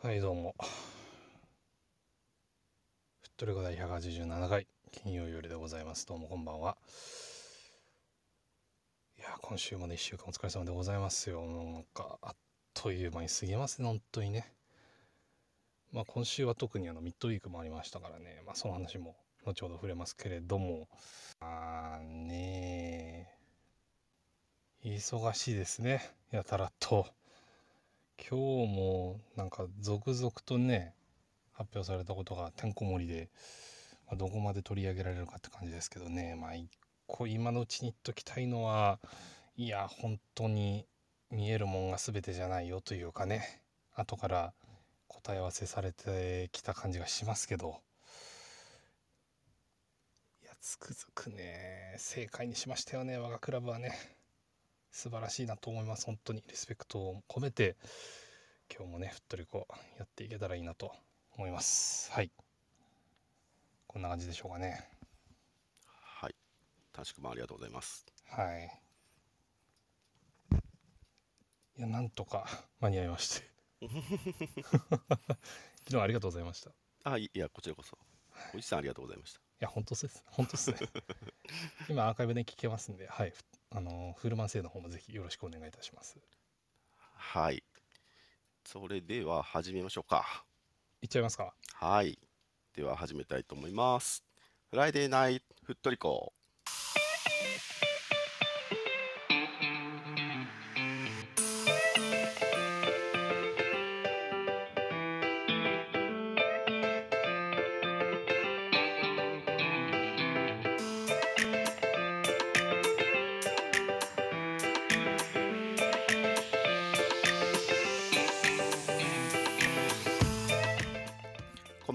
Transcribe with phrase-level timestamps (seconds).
[0.00, 0.54] はいどうも。
[0.60, 0.68] ふっ
[3.36, 6.06] とりこ第187回金曜夜でございます。
[6.06, 6.76] どうもこんばんは。
[9.18, 11.44] いや今週まで1週間お疲れ様でございますよ。
[11.46, 12.36] なんかあっ
[12.74, 14.52] という間に過ぎますね本当にね。
[15.92, 18.40] まあ今週は特にあのミッドウィークもありましたからね。
[18.46, 20.86] まあその話も後ほど触れますけれども。
[21.40, 22.04] あー。
[22.04, 23.34] ね
[24.84, 26.08] 忙しいですね。
[26.30, 27.17] やたらと。
[28.18, 30.92] 今日もなんか続々とね
[31.52, 33.28] 発表されたことがてんこ盛りで、
[34.06, 36.36] まあ、どこまで取り上げられるかって感じですけどね。
[36.36, 36.68] まあ一
[37.06, 38.98] 個今のうちに言っときたいのは
[39.56, 40.86] いや本当に
[41.30, 43.62] 見えるもんが全てじゃないよというかね。
[43.94, 44.52] 後から
[45.06, 47.80] 答え合わせされてきた感じがしますけど。
[50.42, 54.17] いやつくづくね正解にしましたよね我がクラブはね。
[54.90, 56.06] 素晴らしいなと思います。
[56.06, 56.42] 本当に。
[56.48, 57.76] リスペクトを込めて
[58.74, 60.92] 今日もねふっとりこうやっていけたらいいなと
[61.36, 62.10] 思います。
[62.12, 62.30] はい。
[63.86, 64.88] こんな感じでしょうかね。
[65.86, 66.34] はい。
[66.92, 68.06] 短縮もありがとうございます。
[68.26, 68.80] はい。
[71.78, 72.46] いやなんとか
[72.80, 73.48] 間に合いまして。
[73.80, 73.88] 昨
[75.90, 76.70] 日はありがとうございました。
[76.70, 77.98] いあいやこちらこそ。
[78.54, 79.40] おじさんありがとうございました。
[79.60, 80.24] や本当です。
[80.26, 80.70] 本当です。
[80.70, 80.76] ね
[81.88, 83.08] 今アーカイブで聞けますんで。
[83.08, 83.32] はい
[83.70, 86.16] あのフルマン製の方もぜひよろしくお願いいたします。
[87.14, 87.62] はい。
[88.64, 90.44] それでは始めましょうか。
[91.02, 91.52] いっちゃいますか？
[91.74, 92.18] はい。
[92.74, 94.24] では始めたいと思います。
[94.70, 96.32] フライデーナイトふっとりこ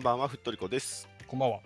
[0.04, 1.08] ばんはふっとりこです。
[1.28, 1.60] こんばんは。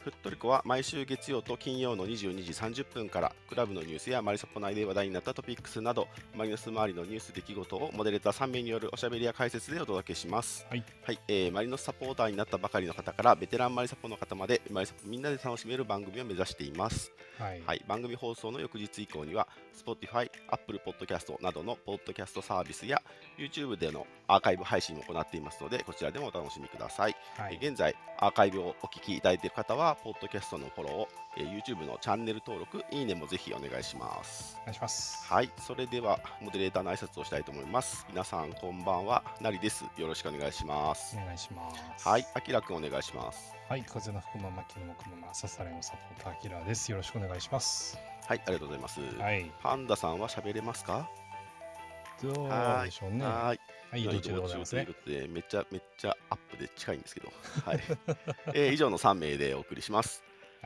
[0.00, 10.66] ふっとりこは毎週月曜と金曜の22時30分からクラブのニュースやマリサポ内で話題になったトピックスなどマリノス周りのニュース出来事をモデレーター3名によるおしゃべりや解説でお届けします。
[10.68, 10.84] はい。
[11.02, 17.12] はい、えーマリノスサポーターになったばかりの方からベテランマリサポの方までマリサポみんなで楽しめる番組を目指しています。
[17.38, 23.02] はい、はい、番組放送の翌日以降には Spotify、Apple Podcast などのポッドキャストサービスや
[23.38, 27.58] YouTube でのアーカイブ配信も行っていますのでこちらでもお楽しみください、はい。
[27.60, 34.56] えー現在アーカイブをお聞きいただいている方はポッドキャストのフォローを、えー YouTube のチャンネル登録いいねもぜひお願いします。
[34.62, 35.24] お願いします。
[35.32, 38.06] はいそれではモデレーターの挨拶をしたいと思います。
[38.08, 39.84] 皆さんこんばんはなりです。
[39.96, 41.16] よろしくお願いします。
[41.16, 42.08] お願いします。
[42.08, 43.52] はいあきらくんお願いします。
[43.68, 46.90] はい、風の吹くまま気の向くまま、ささらいのサポーターアキラです。
[46.90, 47.98] よろしくお願いします。
[48.26, 51.08] はいありがとうございます、はい、パンダさんは喋れますか？
[52.22, 53.24] どうでしょうね。
[53.24, 53.60] はーい。
[53.90, 54.84] はい、移動中でございますね。
[54.84, 54.94] という。
[54.94, 57.32] ことで、めちゃめちゃアップで近いんですけど、
[57.64, 57.80] はい。
[58.54, 60.22] えー以上の3名でお送りします。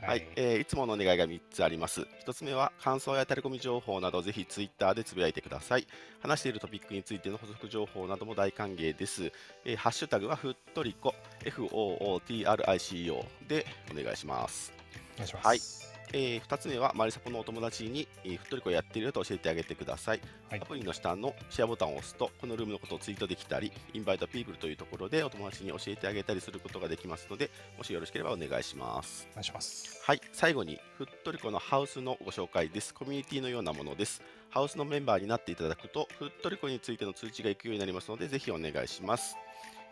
[0.07, 2.01] はい、えーいつものお願いが3つあります。
[2.25, 5.87] 1つ目は、感想やタレコミ情報など、ぜひツイッターでつぶやいてください。
[6.21, 9.31] 話しているトピックについての補足情報なども大歓迎です。
[9.65, 14.73] えーハッシュタグはふっとりこ、FOOTRICO でお願いします。
[15.15, 15.47] お願いします。
[15.47, 20.21] はいえ2つ目は、マリサポのお友達に、えーふっとりこやっているよと教えてあげてください。
[20.49, 29.27] はいアプリの下のシェアボタンを押すと、このルームのことをツイートできたり、インバイトピープルというところでお友達に教えてあげたりすることができますので、もしよろしければお願いします。
[29.31, 30.01] お願いします。
[30.03, 32.93] はい、最後に、ふっとりこのハウスのご紹介です。
[32.93, 34.21] コミュニティのようなものです。
[34.49, 39.37] ハウスのメンバーになっていただくと、ふっとりこについての通知が行くようになりますので、ぜひお願いします。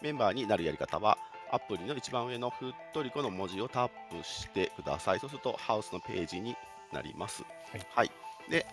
[0.02, 1.18] メンバーになるやり方は、
[1.52, 5.20] アプリの一番上のふっとりこの文字をタップしてください。
[5.20, 6.56] そうすると、ハウスのページに
[6.92, 7.44] なります。
[7.96, 8.12] はい
[8.50, 8.66] で、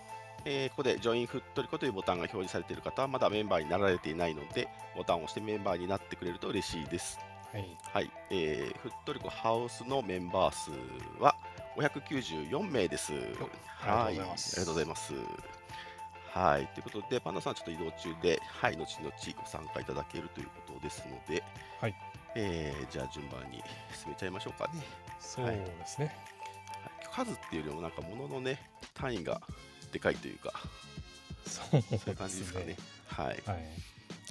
[0.45, 7.19] えーここでジョインフットリコというボタンが表示されている方はまだメンバーになられていないのでボタンを押してメンバーになってくれると嬉しいです。
[7.53, 10.71] はい、はい、えーフットリコハウスのメンバー数
[11.21, 11.35] は
[11.77, 13.13] 594名です。
[13.13, 13.17] あ
[14.11, 15.15] りがとうございますはありがとうございます。
[16.35, 21.45] はい、ということで、パンダさんちょっと移動中で、はい、後々ご参加いただけるということですので、
[21.81, 21.95] はい、
[22.37, 23.63] えーじゃあ順番に
[24.01, 24.83] 進めちゃいましょうかね。
[25.21, 26.07] そうですね。
[26.07, 26.15] はい
[27.15, 28.59] 数っていうよりもなんか物のね
[28.93, 29.41] 単位が
[29.93, 30.53] でかいというか
[31.47, 32.77] そうそういう感じですかね。。
[33.07, 33.27] はい。
[33.27, 33.39] はい、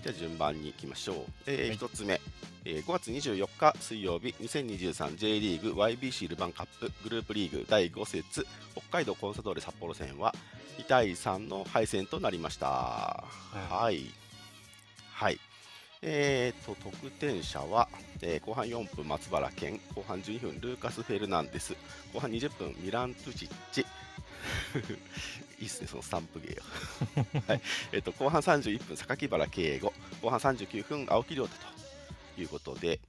[0.02, 1.16] じゃあ順番にいきましょう。
[1.48, 2.20] えーはい1つ目、
[2.66, 10.36] えー5月24日水曜日 2023J リーグ YBC ルヴァンカップグループリーグ第5節北海道コンサドーレ札幌戦は
[10.78, 13.24] 2対3の敗戦となりました。
[13.54, 14.04] うんはい。
[15.14, 15.40] はい。
[16.06, 17.88] えー、と得点者は、
[18.22, 21.76] えー後半4分松原健後半12分ルーカス・フェルナンデス
[22.14, 23.86] 後半20分ミラン・トゥチッチ。
[25.60, 26.64] いいっすねそのスタンプ芸が、
[27.48, 27.62] はい。
[27.94, 31.66] えー、と後半31分榊原慶吾後半39分青木亮太
[32.36, 33.00] ということで、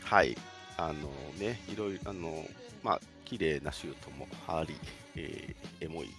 [0.00, 0.36] はい、
[0.78, 2.48] あのね、いろいろ、あの、
[2.82, 4.74] まあ、綺麗なシュートもあり、
[5.16, 6.10] えー、エモい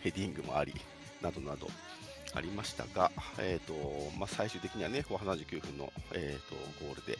[0.00, 0.74] ヘディングもあり、
[1.22, 1.68] などなど。
[2.36, 3.74] ありましたが、えーと
[4.18, 7.18] まあ、最終的にはね、後半79分の、えーと、ゴールで、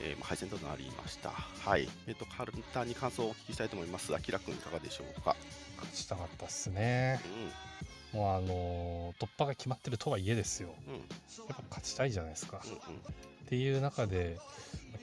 [0.00, 1.30] えー、敗戦となりました。
[1.30, 1.88] はい。
[2.06, 4.14] えっ、ー、と、簡単に感想をお聞きしたいと思います。
[4.14, 5.36] あきらくんいかがでしょうか？
[5.76, 7.20] 勝ちたかったっすね。
[8.12, 10.74] うん、もうあのー、突破が決まってるとはいえですよ。
[10.86, 11.02] うん、やっ
[11.48, 12.60] ぱ勝ちたいじゃないですか。
[12.64, 12.80] うんうん、っ
[13.48, 14.38] ていう中で、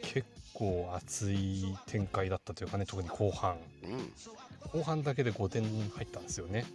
[0.01, 3.57] 結構熱い展開だったというかね、特に後半。
[4.73, 6.65] 後半だけで5点入ったんですよね。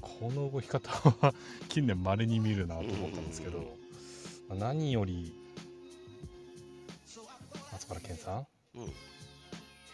[0.00, 1.34] この動き方は
[1.68, 3.58] 近年まれに見るなと思ったんですけど、
[4.48, 5.32] まあ、何より
[7.72, 8.86] 松原健さん、うん、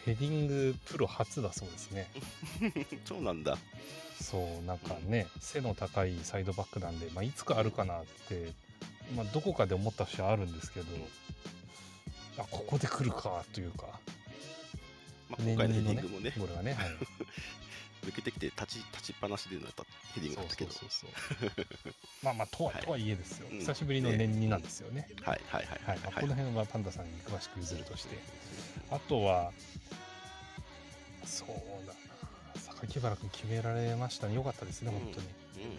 [0.04, 2.08] ヘディングプロ初だそうですね。
[3.04, 3.58] そうなんだ。
[4.22, 8.52] そうなんかね、背の高いサイドバックなんで、まあ、いつかあるかなって、
[9.14, 10.86] まあ、どこかで思った節はあるんですけど
[12.38, 14.00] あここで来るかというか、
[15.28, 16.86] まあ、今回のヘディングもね、これはね、はい、
[18.06, 19.84] 抜けてきて立ち立ちっぱなしでのやっぱ
[20.14, 20.70] ヘディングだったけど。
[20.70, 21.50] そうそうそう
[22.22, 28.16] まあまあとは、はい、とはいえですよ、久しぶりの年になんですよね、はいはいはいはい、まあ、この辺はパンダさんに詳しく譲るとして。
[28.90, 29.52] あとは
[31.24, 31.48] そう
[31.86, 31.96] だな。
[32.80, 34.34] 榊原君決められましたね。
[34.34, 35.26] よかったですね、本当に、
[35.56, 35.70] うん。
[35.70, 35.78] うん、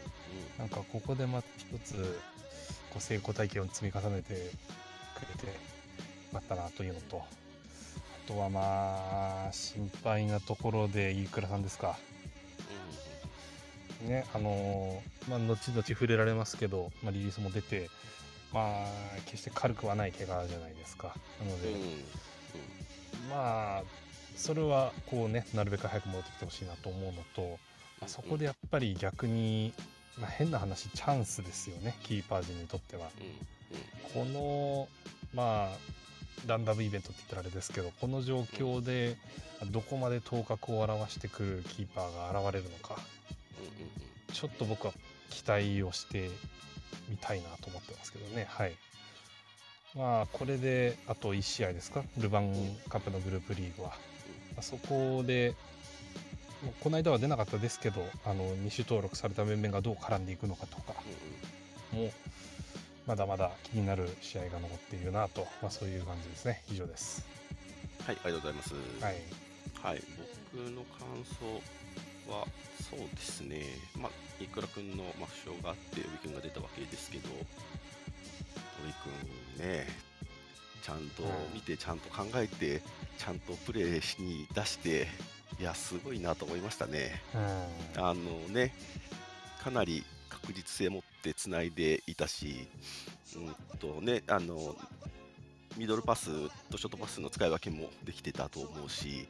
[0.60, 2.20] なんかここでまた一つ
[2.90, 5.54] こう成功体験を積み重ねてくれてよ
[6.34, 7.24] かったなというのと。
[7.24, 7.47] あ
[8.28, 11.98] とはまあ心配なところで飯倉さんですか。
[14.06, 17.90] ね、あのー、まあ、後々触れられますけど、まあ、リリースも出て、
[18.54, 18.86] まあ、
[19.26, 21.16] 決して軽くはない怪我じゃないですか。
[21.40, 21.74] なので、
[23.28, 23.84] まあ、
[24.36, 27.58] それはこうね、なるべく早く戻ってきてほしいなと思うのと、
[28.00, 29.74] まあ、そこでやっぱり逆に、
[30.20, 33.10] まあ、変な話、チャンスですよね、キーパー陣にとっては。
[34.14, 34.88] この、
[35.34, 35.78] まあ、
[36.46, 39.18] ランダムイベントって言ったらあれですけど、この状況で
[39.72, 43.00] どこまで頭角を現してくるキーパーが現れるのか。
[44.34, 44.94] ちょっと僕は
[45.30, 46.30] 期待をして
[47.10, 48.46] みたいなと思ってますけどね。
[48.50, 48.76] はい。
[49.96, 53.90] まあ、これであと1試合ですか、ルヴァンカップのグループリーグは。
[53.90, 53.96] ま
[54.60, 55.56] あ、そこで、
[56.82, 60.94] この間は出なかったですけど、あの2種登録された面々がどう絡んでいくのかとか
[61.92, 62.12] も、
[63.08, 66.62] まだまだ気になる試合が残っているなと、まあ、そういう感じですね。
[66.70, 67.26] 以上です。
[68.06, 68.74] はい、ありがとうございます。
[69.02, 69.16] はい。
[69.82, 70.04] はい、
[70.54, 71.46] 僕の感想
[72.30, 72.46] は、
[72.90, 73.64] そうですね、
[73.96, 74.12] まあ、
[74.44, 77.34] イクラ君の、まあ、負傷があって、尾木君が出たわけですけど、尾
[79.56, 79.88] 木君ね、
[80.84, 81.24] ちゃんと
[81.54, 82.82] 見て、ちゃんと考えて、
[83.18, 85.08] ちゃんとプレーしに出して、
[85.62, 87.22] いや、すごいなと思いましたね。
[87.96, 88.14] あの
[88.50, 88.74] ね、
[89.64, 90.04] かなり
[90.42, 92.68] 確実性持ってつないでいたし、
[93.36, 94.76] うんとね、あの
[95.78, 96.30] ミドルパス
[96.72, 99.28] とショートパスの使い分けもできてたと思うし、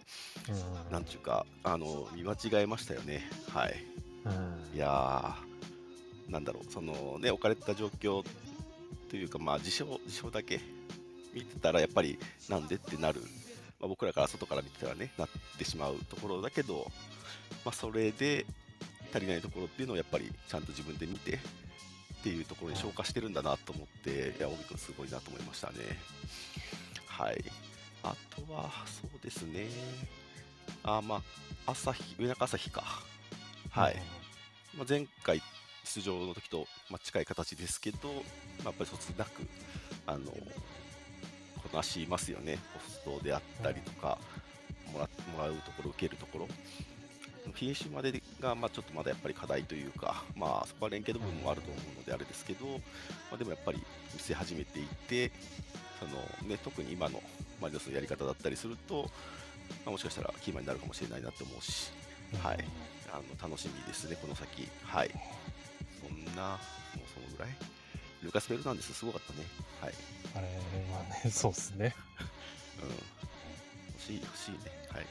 [0.49, 3.29] うん、なんちゅうか、あの見間違えましたよね。
[3.53, 3.83] はい。
[4.25, 8.25] うん、いやー、なんだろう、そのね、置かれた状況
[9.09, 10.59] というか、まあ、事象、事象だけ
[11.33, 12.19] 見てたら、やっぱり
[12.49, 13.21] なんでってなる、
[13.79, 16.91] まあ、僕らから外から見てたらね、なってしまうところだけど、
[17.65, 18.45] まあ、それで
[19.13, 21.39] 足りないところっていうのをやっぱりちゃんと自分で見て、
[22.17, 25.75] っていうところに消化してるんだなと思って、いや、帯君すごいなと思いましたね。
[27.05, 27.43] はい。
[28.03, 29.67] あとは、そうですね。
[30.83, 31.21] あ、ま
[31.65, 32.83] あ、朝日、上中朝日か。
[33.69, 33.95] はい。
[34.75, 35.41] まあ、前回
[35.83, 39.47] 出場の時と、まあ、近い形ですけど、まあ、やっぱりそつなく、
[40.05, 42.57] あの、こなしますよね。
[42.73, 44.17] ポストであったりとか、
[44.91, 46.47] もらもらうところ、受けるところ。
[47.53, 52.73] フィニッシュまでが、まあ、ちょっとまだやっぱり課題というか、まあ、そこは連携の部分もあると思うのであれですけど、ま
[53.33, 53.79] あ、でもやっぱり
[54.13, 55.31] 見せ始めていって
[55.99, 57.21] その、ね、特に今の
[57.61, 59.09] マリノスのやり方だったりすると、ま
[59.87, 61.91] あ、もしかしたらキーマンになるかもしれないなと思うし、
[62.43, 62.63] はい、
[63.11, 64.67] あの楽しみですね、この先。
[64.83, 65.11] はい、
[66.01, 66.59] そんな、もう
[67.13, 67.55] そのぐらい？
[68.23, 69.39] ルカス・ベルナンデス、すごかったね。
[69.81, 69.93] はい、
[70.35, 70.47] あれ
[70.93, 71.95] はね、そうっすね。
[72.81, 74.57] うん、欲しい、欲しいね。
[74.97, 75.05] はい。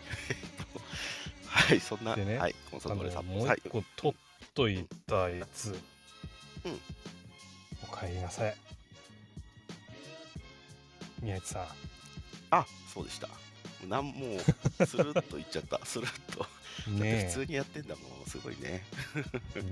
[1.46, 5.70] はい、そんな、ね、はい、コンサートレさんもう一個取っといたやつ、
[6.64, 6.80] うん、
[7.90, 8.54] お帰りなさい。
[11.22, 11.66] 宮市さん。
[12.50, 13.28] あ、そうでした。
[13.88, 15.80] なんもう、スルッと言っちゃった。
[15.86, 16.46] スルッと。
[16.90, 18.84] ね普通にやってんだもん、すごいね。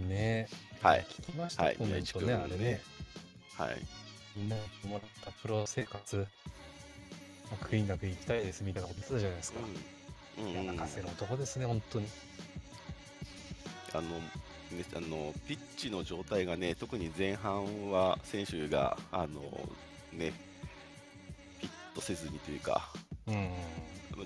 [0.09, 0.49] ね
[0.83, 1.07] はい。
[1.11, 2.81] 聞きました、はい、コメントね、あれね。
[3.57, 3.87] はい。
[4.37, 6.27] みんなにもらったプロ生活、
[7.63, 9.61] 悔いなく行きたいですみたいなこと言ってたじゃないですか。
[9.61, 9.94] うん
[10.39, 12.09] 泣かせる男ですね、本当に。
[13.93, 14.03] あの
[14.77, 19.41] ね、あのピッチの状態がね、特に前半は選手があの、
[20.13, 20.33] ね、
[21.61, 22.91] ピッとせずにというか、
[23.27, 23.49] うん。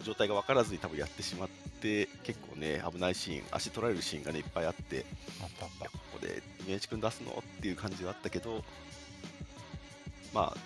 [0.02, 1.48] 状態が分からずに多分やってしまっ
[1.80, 5.04] て、結構ね、危ないシーン、足取られるシーンがね、いっぱいあって、
[5.42, 7.32] あったあっいやここで宮市君出すの？
[7.32, 8.64] っていう感じはあったけど、
[10.32, 10.56] まあ、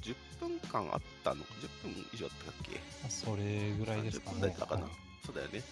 [0.00, 1.46] 10分間あったの、10
[1.82, 2.78] 分以上あったっけ？
[3.02, 4.92] たそれぐらいですか30分台ねだったかなはい
[5.26, 5.62] そうだよね。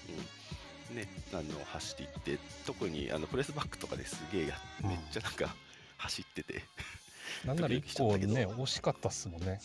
[0.91, 0.97] うん。
[0.97, 5.55] ね、あの走っていって、特にあのプレスバックとかですげえや、うんめっちゃなんか
[5.99, 6.63] 走ってて、
[7.47, 9.61] なんならドキドキし一個ね惜しかったっすもんね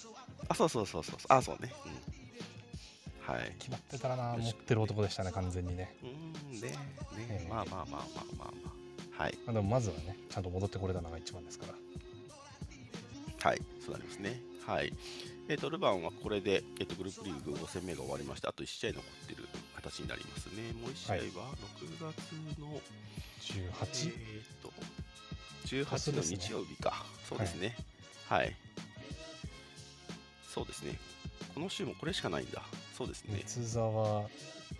[0.49, 1.73] あ、そうそうそうそう、あ、そうね。
[1.85, 3.33] うん。
[3.33, 3.55] はい。
[3.59, 6.77] 決まってたらな持ってる男でしたね完全にねうん、ね、ね、
[7.29, 8.73] ええまあまあまあまあまあま
[9.19, 9.23] あ。
[9.23, 9.37] はい。
[9.45, 11.73] まあでもまずはねちゃんと戻ってこれたのが一番ですから
[13.49, 14.41] はい、そうなりますね。
[14.65, 14.93] はい。
[15.49, 20.73] えっ、と、ルヴァンはこれで、えっ、と、グループリーグ5戦目が終わりまして、あと1試合残ってる形になりますね。
[20.73, 22.81] もう1試合ははい6月の、
[23.39, 24.73] 18えっ、と、
[25.67, 27.05] 18の明日曜日か。
[27.27, 27.77] そうですね。
[28.27, 28.55] はい。
[30.53, 30.99] そうですね。
[31.53, 32.61] この週もこれしかないんだ。
[32.97, 33.43] そうですね。
[33.45, 34.25] 三沢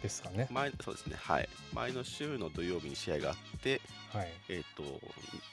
[0.02, 1.16] ですかね前そうですね。
[1.18, 1.50] はい。
[1.74, 3.80] 前の週の土曜日に試合があって、
[4.18, 4.28] はい。
[4.50, 4.84] えっ、と、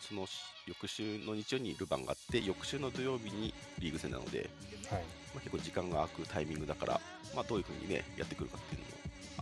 [0.00, 0.26] その
[0.66, 4.49] 翌週の日曜にルヴァンがあって、翌週の土曜日にリーグ戦なので、
[4.90, 5.02] はい。
[5.35, 7.00] まあ、結構時間が空くタイミングだから、
[7.35, 8.92] まあ、どういうふうにね、やってくるかっていうのも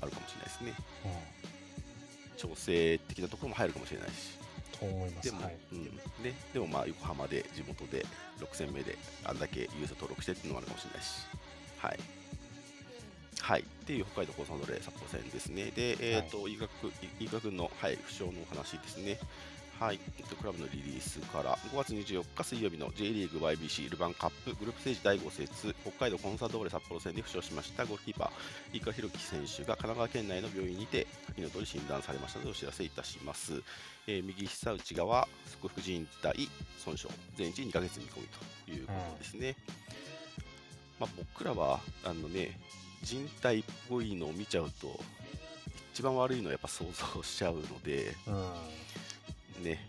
[0.02, 0.74] あるかもしれないですね。
[2.36, 4.12] 調整的なところも入るかもしれないし。
[5.14, 5.32] です。
[5.34, 5.56] も、はい。
[5.70, 8.04] うん、ね、でもまあ横浜で地元で
[8.40, 11.26] 6戦目であんだけ優勝登録してっていうのもあるかもしれないし、
[11.78, 12.21] はい。
[13.42, 15.72] はい、っていう北海道高3ドレ札幌戦ですね。
[15.74, 16.70] で、えっ、と、医学、
[17.18, 19.18] 医学の、はい、負傷のお話ですね。
[19.80, 33.60] はい、えっと、クラブのリリースから5月24日水曜日の J リーグ YBC ルヴァンカップグループステージ第5節北海道コンサドーレ札幌戦で負傷しましたゴールキーパー飯川博樹選手が神奈川県内の病院にて先の通り診断されましたのでお知らせいたします。
[34.06, 35.28] えー右膝内側側
[35.60, 38.28] 副靭帯損傷全治2ヶ月見込み
[38.68, 39.56] ということですね、
[41.00, 42.56] まあ、僕らはあのね
[43.02, 44.98] 人体っぽいのを見ちゃうと
[45.92, 48.30] 一番悪いのはやっぱ想像しちゃうのでう
[49.60, 49.64] ん。
[49.64, 49.86] ね、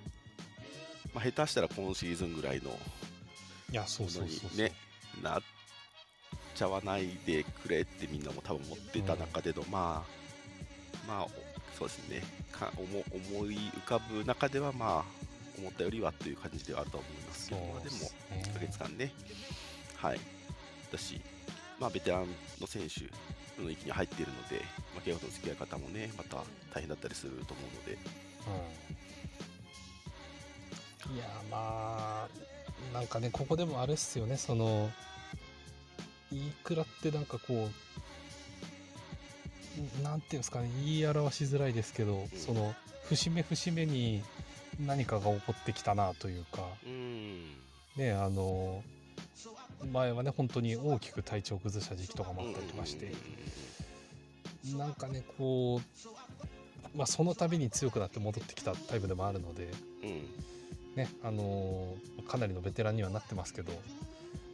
[1.13, 2.79] まあ、下手したら今シーズンぐらいのも
[3.71, 4.57] いやそうそうのにそう。
[4.57, 4.71] ね
[5.21, 5.41] なっ
[6.55, 11.29] ちゃわないでくれってみんなも多分思ってた中での、まあまあお
[11.77, 12.21] そうですね。
[12.51, 12.85] か思
[13.39, 15.03] 思い浮かぶ中ではまあ
[15.57, 18.43] 思ったよりはという感じではあると思いますけど、まあでもそうっすね。
[18.47, 19.11] 1ヶ月間ね。
[19.95, 20.19] はい。
[20.91, 21.21] だし
[21.83, 22.27] まあベテラン
[22.61, 23.01] の選手
[23.61, 24.63] の域に入っているので、
[24.95, 26.37] まあ、怪我との付き合い方もねまた
[26.73, 27.97] 大変だったりすると思うので。
[31.09, 31.15] うん。
[31.17, 32.29] いやまあ
[32.93, 34.37] なんかねここでもあれっすよね。
[34.37, 34.89] その
[36.31, 37.67] いくらってなんかこ
[39.77, 42.73] うんなんていうんですかね言い表しづらいですけど、その
[43.09, 44.23] 節目節目に
[44.79, 46.61] 何かが起こってきたなというか。
[46.85, 47.41] うん。
[47.97, 48.81] ねあの
[49.91, 53.11] 前はね本当に大きく体調を崩した時期とかもあったりとかして、
[54.77, 55.81] なんかねこ
[56.93, 59.69] う、まあ、その度に強くなって戻ってきたタイプでもあるので、
[60.03, 60.25] うんうん
[60.95, 63.73] ねあのーかなりのベテランにはなってますけど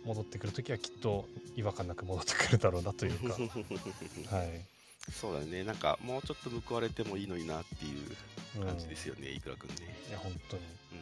[0.05, 3.35] 戻ってくるときはきっと違和感なく戻ってくるだろうなというか、
[4.35, 4.65] はい、
[5.11, 5.63] そうだね。
[5.63, 8.17] なんかもうちょっと報われてもいいのになっていう
[8.57, 9.75] うん感じですよね、いくらくんね、
[10.09, 10.63] いや本当に。
[10.93, 10.99] うん、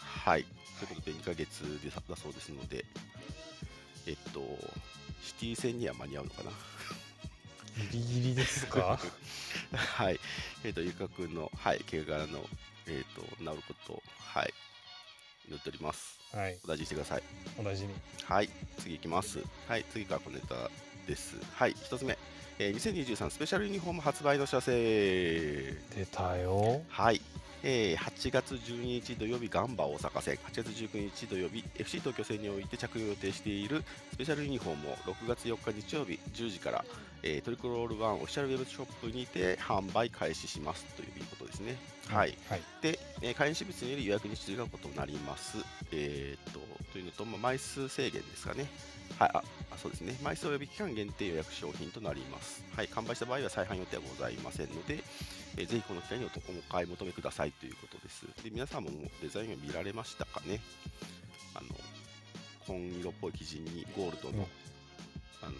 [0.00, 0.44] はい。
[0.78, 2.84] ということで2ヶ月でだそうですので
[4.08, 4.40] えっと
[5.22, 6.50] シティ戦には間に合うのかな？
[7.92, 8.98] ギリギリですか？
[9.76, 10.18] はい。
[10.64, 12.44] えっ、と、ゆかくんの、はい、怪我の、
[12.86, 14.54] えっ、と、治ることを、はい、
[15.48, 16.18] 祈っております。
[16.32, 17.22] はいお大事にしてください。
[17.58, 19.38] お大事にはい、次いきます。
[19.68, 20.70] はい、次が小ネタ
[21.06, 21.36] です。
[21.54, 22.18] はい、一つ目。
[22.58, 24.72] えー2023スペシャルユニフォーム発売の知らせ。
[24.72, 27.20] 出たよはい。
[27.70, 36.84] えー8月12日土曜日ガンバ大阪戦8月19日土曜日 FC 東京戦において着用予定しているスペシャルユニフォームを6月4日日曜日10時から、
[37.22, 41.76] えートリコロールワンオフィシャルウェブショップにて販売開始しますということですね。
[42.08, 42.34] はい。
[42.48, 45.58] はいで、えー会員私物により予約日数がことになります。
[45.92, 46.60] えーっと、
[46.92, 48.66] というのと、まあ、枚数制限ですかね。
[49.18, 50.16] はい、あ、あそうですね。
[50.22, 52.62] 枚数及び期間限定予約商品となります。
[52.76, 55.02] はい、完売した場合は再販予定はございませんので、
[55.56, 56.30] えーぜひこの機会におお
[56.70, 58.26] 買い求めくださいということです。
[58.44, 60.60] で、皆さんももうデザインを見られましたかね？
[61.54, 61.66] あの、
[62.64, 64.44] 紺色っぽい生地にゴールドの、うん
[65.42, 65.52] あの、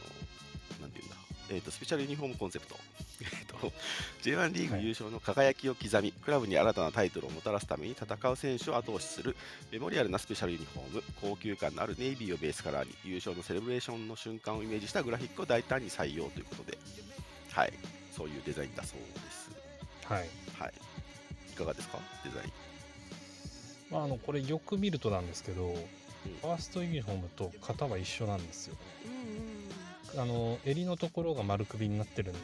[0.80, 1.16] なんていうんだ、
[1.50, 2.76] えーっと、スペシャルユニフォームコンセプト。
[3.20, 3.72] えーっと、
[4.22, 9.36] J1 リーグ優勝の輝きを刻み、クラブに新たなタイトルをもたらすために戦う選手を後押しする
[9.72, 16.78] メモリアルなスペシャルユニフォーム、高級感のあるネイビーをベースカラーに優勝のセレブレーションの瞬間をイメージしたグラフィックを大胆に採用ということで、
[17.52, 17.72] はい、
[18.12, 19.50] そういうデザインだそうです。
[20.04, 20.18] はい、
[20.58, 20.72] はい、
[21.52, 22.52] いかがですか、デザイン。
[23.90, 25.74] まあ、あのこれよく見るとなんですけど、
[26.42, 28.80] ファーストユニフォームと型は一緒なんですよね。
[29.06, 29.57] う
[30.16, 32.40] あの襟のところが丸首になってるんで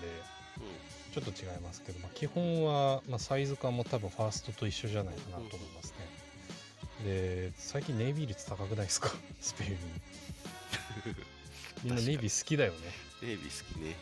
[1.15, 5.95] ちょっと違いますけど、まあ、基本は、まあ、サイズ感も多分ファーストと一緒じゃないかなと思います
[7.03, 9.11] ね、で最近ネイビー率高くないですか？
[9.41, 9.79] スペイン
[11.85, 12.79] みんなネイビー好きだよね。
[13.23, 13.97] ネイビー好きね。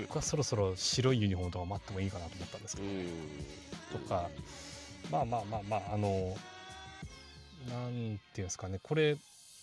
[0.00, 3.04] 僕はそろそろ白いユニフォームとか待ってもいいかなと思ったんですけど、ね、
[3.92, 4.28] とか
[5.10, 6.36] まあまあまあまああの
[7.68, 7.90] なん
[8.34, 8.80] ていうんですかね。
[8.82, 9.16] これ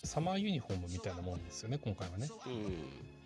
[0.04, 3.17] サマーユニフォームみたいなもんですよね今回はね、うん、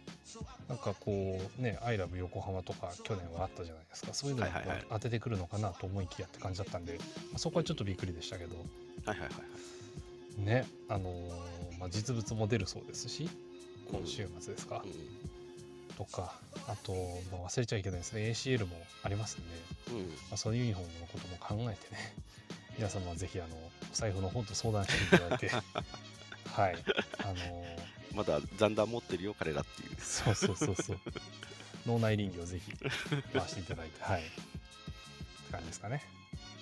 [0.68, 4.14] なんかこうね「アイラブ横浜」とか去年はあったじゃないですか。
[4.14, 4.48] そういうのを
[4.90, 7.04] 当ててくるのかなと思いきやって感じだったんで、ま
[7.36, 8.56] あ、そこはちょっとびっくりでしたけど、
[9.04, 9.30] はいはいはい
[10.38, 13.28] ねあのー、まあ、実物も出るそうですし
[13.90, 16.34] 今週末ですか、うん、とか
[16.66, 16.92] あと、
[17.30, 18.22] まあ、忘れちゃいけないですね。
[18.30, 22.14] ACL もありますんで、うん、まあ、そのユニフォームのことも考えてね
[22.78, 25.50] 皆様はぜひあのお財布の方と相談していただいて。
[26.52, 26.76] はい。
[27.18, 27.78] あのー、
[28.14, 29.88] まだ残弾持ってるよ彼らっていう。
[30.00, 30.98] そうそうそうそう。
[31.86, 32.72] 脳内臨機をぜひ
[33.32, 34.22] 回していただいてはい。
[34.22, 34.32] って
[35.50, 36.02] 感じですかね。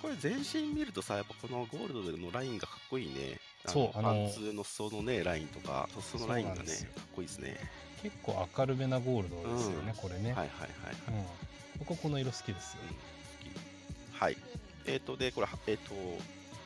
[0.01, 3.39] これ全身見るとさやっぱこのゴールドでのラインがかっこいいね。
[3.67, 7.57] そうあのパンツの裾のねラインとか裾のラインがねかっこいいですね。
[8.03, 10.33] 結構明るめなゴールドですよね、うん、これね。
[10.33, 10.71] はいはいはい、
[11.09, 11.27] うん、
[11.81, 12.79] 僕はこの色好きですよ、
[14.13, 14.37] うん、はい。
[14.87, 15.95] えっ、ー、とでこれえっ、ー、と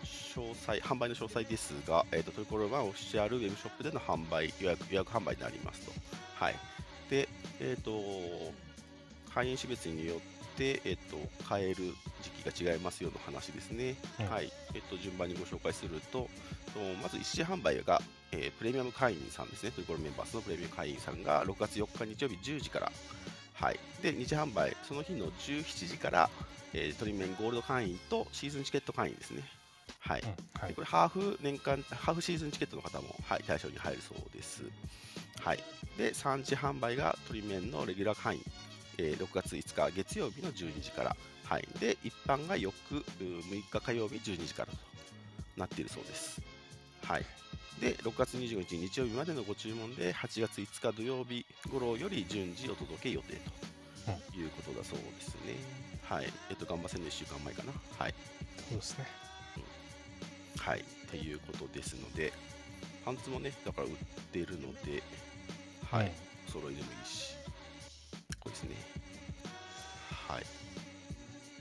[0.05, 5.93] 詳細販売の詳細ですが、えーと、トリコローマンオフィシャルウェブショップでの販売予約予約販売になりますと。
[6.37, 6.55] はい。
[7.11, 7.29] で
[7.61, 8.53] えっ、ー、と
[9.35, 10.19] 会員種別によっ
[10.57, 11.93] て、えーと、買える
[12.23, 13.97] 時期が違いますよの話ですね、
[14.31, 16.29] はい、えっ、と順番にご紹介すると
[17.03, 22.93] まず一時販売が、えー、プレミアム会員さんですね、トリコロメンバースのプレミアム会員さんが6月4日日曜日10時から、
[23.55, 26.31] はい、で二次販売、その日の17時から、
[26.73, 29.43] えー、トリメンゴールド会員とシーズンチケット会員ですね。
[30.07, 30.29] はい、うん
[30.61, 34.63] はい、これハーフ年間、ハーフシーズンチケットの方も、はい、対象に入るそうです。
[35.41, 35.59] はい、
[35.97, 38.43] で、3次販売がトリメンのレギュラー会員、
[38.99, 42.75] えー、6月5日月曜日の12時から、はい、で、一般が翌
[43.19, 44.79] 6日火曜日12時からと
[45.57, 46.41] なっているそうです。
[47.03, 47.25] はい。
[47.81, 53.41] で、6月25日日曜日までのご注文で、8月5日土曜日頃より順次お届け予定
[54.05, 55.57] ということだそうですね。
[56.03, 56.27] はい。
[56.51, 57.73] えっと、頑張せの1週間前かな。
[57.99, 58.15] はい。
[58.69, 59.24] そうですね。
[60.55, 60.81] うん、はい。
[60.81, 62.33] っていうことですので、
[63.05, 63.93] パンツもね、だから売っ
[64.33, 65.03] てるので、
[65.91, 66.13] はい。
[66.49, 67.35] お揃いでもいいし、
[68.41, 68.77] これですね。
[70.29, 70.47] はい。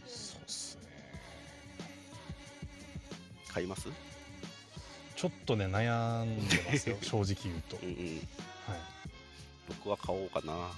[0.08, 0.82] そうっすね。
[3.50, 3.88] 買います？
[5.16, 8.80] ちょっとね悩んでますよ 正直言うとうん、うん、はい
[9.70, 10.70] 僕は買おうかな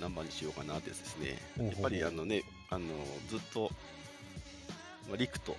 [0.00, 2.88] 何番にしようかなってですねやっぱりあのねあの
[3.28, 3.70] ずっと、
[5.06, 5.56] まあ、リクと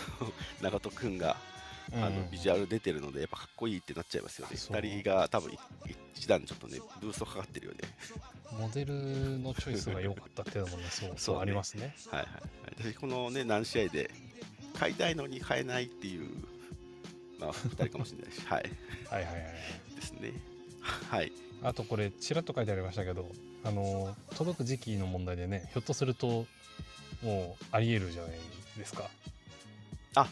[0.60, 1.36] 長門君が
[1.92, 5.52] あのビジュアル出てるのでやっぱかっこいいってなっちゃいますよね2人が多分
[6.14, 7.78] 一段ちょっとねブーストかかってるよね
[8.58, 12.28] モデルのチョイスが良かったっていうのもねそう そう、ね、ありますねはいはい
[12.78, 14.10] 私このね何試合で
[14.78, 16.30] 買いたいのに買えないっていう
[17.42, 18.70] まあ、2人かもしれないし、はい。
[19.10, 19.96] はいはいはい。
[19.96, 20.32] ですね。
[20.80, 21.32] はい。
[21.62, 23.28] あとこれ、ちらっと書いてありましたけど、
[23.64, 26.46] あの、届く時期の問題でね、ひょっとすると、
[27.22, 28.32] もうありえるじゃない
[28.78, 29.10] ですか。
[30.14, 30.26] あ、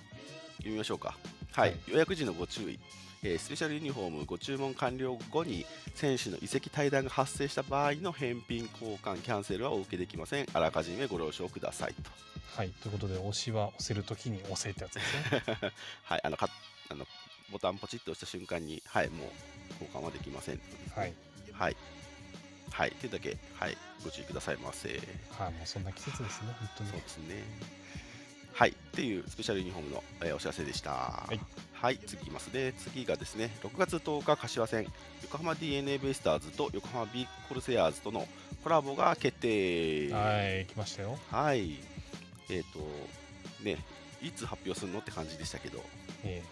[0.59, 1.17] 読みましょうか。
[1.53, 1.71] はい。
[1.71, 2.79] はい、予約時のご注意。
[3.23, 12.11] えー、スペシャルユニフォームご注文完了後に選手の移籍退団が発生した場合の返品交換キャンセルはお受けできませんあらかじめご了承くださいと
[12.57, 15.43] はいということで押しは押せるときに押せってやつですね
[16.05, 17.07] はいあのあの
[17.53, 19.29] ボタンポチッと押した瞬間に、はい、もう
[19.81, 20.61] 交換はできません、
[20.95, 21.13] はい。
[21.53, 21.77] はい。
[22.71, 22.93] はい。
[22.93, 24.89] というだけ、はい、ご注意くださいませ。
[25.31, 26.91] はい、もうそんな季節ですね、本当に。
[26.91, 27.43] そうですね。
[28.53, 28.71] はい。
[28.71, 30.91] っていうスペシャルユニフォームの、えー、お知らせでした。
[30.91, 31.41] はい。
[31.73, 32.75] はい、次いきますね。
[32.77, 34.87] 次がですね、6月10日、柏戦、
[35.23, 38.29] 横浜 d n a ベイスターズと横浜ビーコルセアーズとの
[38.63, 40.13] コラボが決定。
[40.13, 41.19] はい、来ましたよ。
[41.31, 41.79] はい。
[42.51, 42.81] えっ、ー、と、
[43.65, 43.79] ね、
[44.23, 45.83] いつ発表するのって感じでしたけど、
[46.25, 46.43] え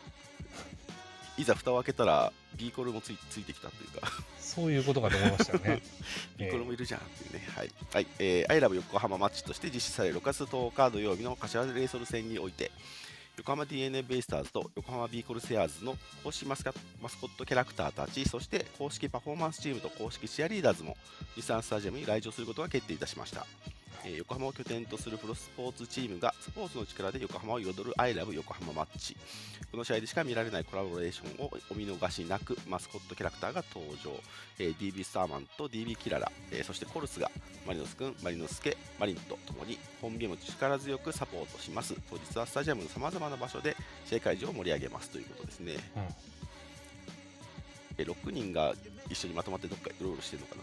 [1.38, 4.09] いざ蓋を開けたら B コルもついついてきたというか。
[4.40, 5.83] そういうことかと思いましたよね。
[6.37, 7.48] B コルもいるじゃんっていうね。
[7.55, 8.07] はい、はい。
[8.18, 12.70] えー、アイラブ横浜マッチとして実施される6月10日土曜日の柏レイソル戦において
[13.38, 20.96] 横浜 d n a ベイスターズと横浜ビーコルセアーズの公式マスコットキャラクターたちそして公式パフォーマンスチームと公式チアリーダーズも
[21.37, 23.46] 日産スタジアムに来場することが決定いたしました
[24.09, 29.16] え横浜を拠点とするプロスポーツチームがスポーツの力で横浜を彩る I love 横浜マッチ。
[29.71, 34.18] この試合でしか見られないコラボレーションをお見逃しなくマスコットキャラクターが登場、
[34.59, 37.31] え DB スターマンと DB キララ、えそしてコルスが
[37.66, 41.94] マリノス君、マリノスケ、マリンとともに本ゲームを力強くサポートします。
[42.09, 45.11] 当日はスタジアムのさまざまな場所で試合会場を盛り上げます。
[45.11, 45.75] ということですね、
[47.99, 48.75] え6人が
[49.11, 50.62] 一緒にまとまってどっかうろうろしてるのかな。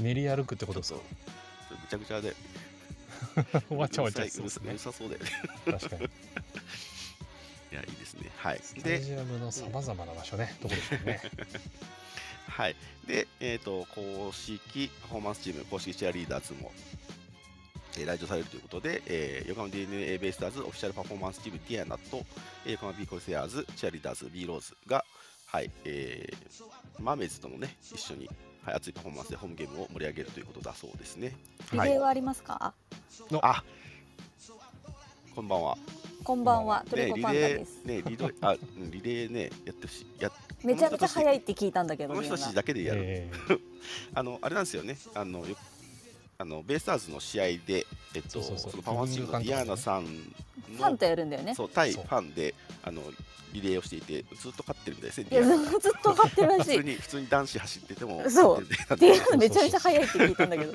[0.00, 1.00] 練り歩くってことそう
[1.88, 2.34] ちゃぐちゃで。
[3.70, 4.30] わちゃわちゃうる
[4.78, 5.30] さそうだよね。
[5.64, 6.04] 確かに。
[7.70, 8.30] いやいいですね。
[8.36, 8.60] はい。
[8.62, 10.56] スタジアムのさまざまな場所ね。
[10.62, 11.20] どこでしょうね。
[12.48, 12.76] はい。
[13.06, 16.72] でえっ、と公式パフォーマンスチーム公式チアリーダーズも
[17.96, 22.24] えー来場されるということで、えー横浜 DNA ベイスターズオフィシャルパフォーマンスチームディアナと、
[22.64, 25.04] えー横浜ビーコルセアーズチアリーダーズ B ローズが、
[25.46, 28.28] はいえーマーメイズともね一緒に、
[28.64, 31.34] はい、熱いパフォーマンスでホームゲームを盛り上げるということだそうですね。
[31.70, 33.62] はいリレーはありますか、あ
[35.34, 35.78] こんばんは。
[36.24, 37.80] こんばんは、トねリコパンダリレです。
[37.84, 40.30] ーねリレーあうんリレーねやってほしいや
[40.64, 43.02] めちゃめちゃ早いって聞いたんだけど、この人たみんなちだけでやる。
[43.04, 43.30] え
[44.14, 44.98] あのあれなんですよね。
[45.14, 45.56] あのよ
[46.40, 51.54] あのベイスターズの試合でえっとそうそうそうそのパフォーマンスチームのディアーナさんファンのとやるんだよね。
[51.54, 53.02] そう対ファンであの
[53.52, 55.26] リレーをしていてずっと勝ってるみたいですね。
[55.30, 55.54] いや、ず
[55.88, 56.76] っと買ってるらしい。
[56.76, 60.72] 普通に普通に男子走っててもそう勝ってるみたいなで、 めちゃめちゃ早いって聞いたんだけど、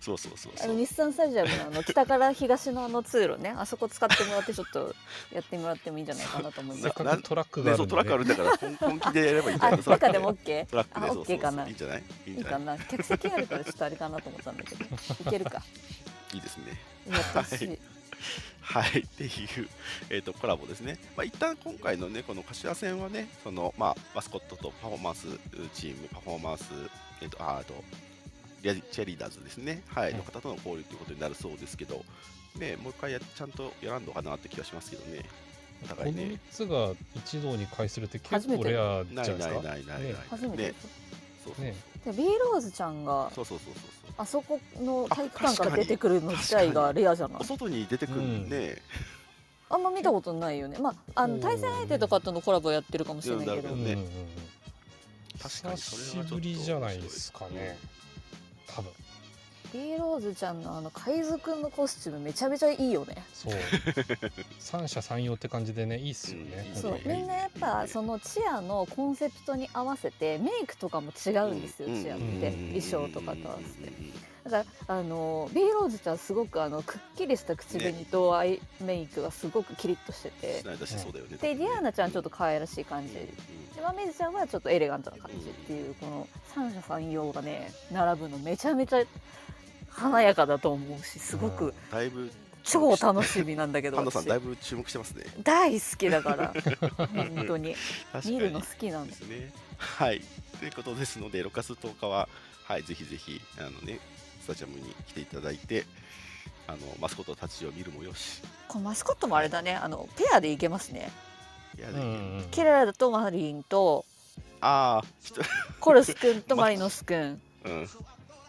[0.00, 0.70] そうそうそうそう。
[0.70, 4.94] あの日産スタジアムのあの北から東のあの通路ね、あそこ使ってもらって、ちょっと
[5.32, 6.94] やってもらってもいいんじゃないかなと思います。
[6.94, 10.66] かくトラックがね、そうトラックああるんだから本本気でやればいいんじゃあ、中でも OK?
[10.66, 11.70] トラックであ、そうそうそう OK かない？
[11.70, 12.02] いんじゃない？
[12.26, 12.78] いいかな。
[12.78, 15.62] 客席あるからちょっとあれかなと思ったんだけど、いけるか。
[16.34, 16.78] いいですね。
[17.08, 17.68] やってほしい。
[17.68, 17.78] はい、
[18.98, 19.68] っていう、
[20.10, 20.98] えー、とコラボですね。
[21.16, 25.26] まあ、一旦今回のね、この柏戦はね、その、まあ、マスコットとパフォーマンス
[25.74, 26.64] チーム、パフォーマンス、
[27.20, 27.82] えっ、と、ああと、
[28.62, 32.04] リアチェリーダーズですね、はい、うんの方との交流ということになるそうですけど、
[32.56, 35.24] ね、もう一回やちゃんとやらんのかなって気がしますけどね、
[35.82, 36.38] おこの互いね3。
[36.52, 39.54] つが一堂に会するって結初めて構レアないじゃないですか？
[39.54, 40.02] ないないないない。
[40.12, 40.74] ね初めてね。
[41.44, 41.74] そうそうね
[42.04, 43.82] で B ローズちゃんがそうそうそうそう。
[44.06, 44.14] そう。
[44.18, 47.38] あそこの体育館からに出てくるの自体がレアじゃない？
[47.40, 48.76] お外に出てくるね、
[49.68, 50.78] あんま見たことないよね。
[50.78, 53.72] まああのうん対戦相手とかとのコラボやってるかもしれないけど。
[53.74, 53.84] うん。
[53.84, 54.10] ねうんうんうん。
[55.42, 57.78] 確かに久それはちょっとしぶりじゃないですかね。
[58.66, 58.90] 多分
[59.72, 63.22] B ローズちゃんのあの海賊くんのコスチュームめちゃめちゃいいよね。
[63.32, 63.54] そう。
[64.58, 66.72] 三者三様って感じでねいいっすよね。
[66.74, 66.80] うん。
[66.80, 67.00] そう。
[67.06, 73.92] みんなやっぱそのチアのコンセプトに合わせてメイクとかも違うんですようんチアっうんて衣装とかと合わせて
[74.44, 80.76] だからあの B ローズちゃんすごくあのくっきりした口紅とアイメイクがすごくキリッとしててね。
[81.40, 83.26] でディアーナちゃんちょっと可愛らしい感じうんうん
[83.74, 89.04] でマメズちゃんはちょっとエレガントな感じっていうこの三者三様がね並ぶのめちゃめちゃ
[89.88, 92.30] 華やかだと思うしすごくだいぶ
[92.62, 95.24] 超楽しみなんだけどだいぶ注目してますね。
[95.42, 96.54] 大好きだから
[96.96, 97.74] 本当に
[98.24, 99.52] 見るの好きなんですでね。
[99.78, 100.20] はい。
[100.58, 102.28] ということですので、6月10日は、
[102.64, 104.19] はい、ぜひぜひ、あのね、ス
[104.52, 105.84] タジアムに来ていただいて、
[106.66, 109.74] あのマスコットたちを見るもよし、このマスコットもあれだね。
[109.74, 111.10] あのペアでいけますね。
[111.78, 112.00] いやうんう
[112.42, 114.04] んケララとマリンと
[114.60, 115.46] ああ、ちょっ
[115.78, 117.88] コルスくんとマリノスくんと、うん、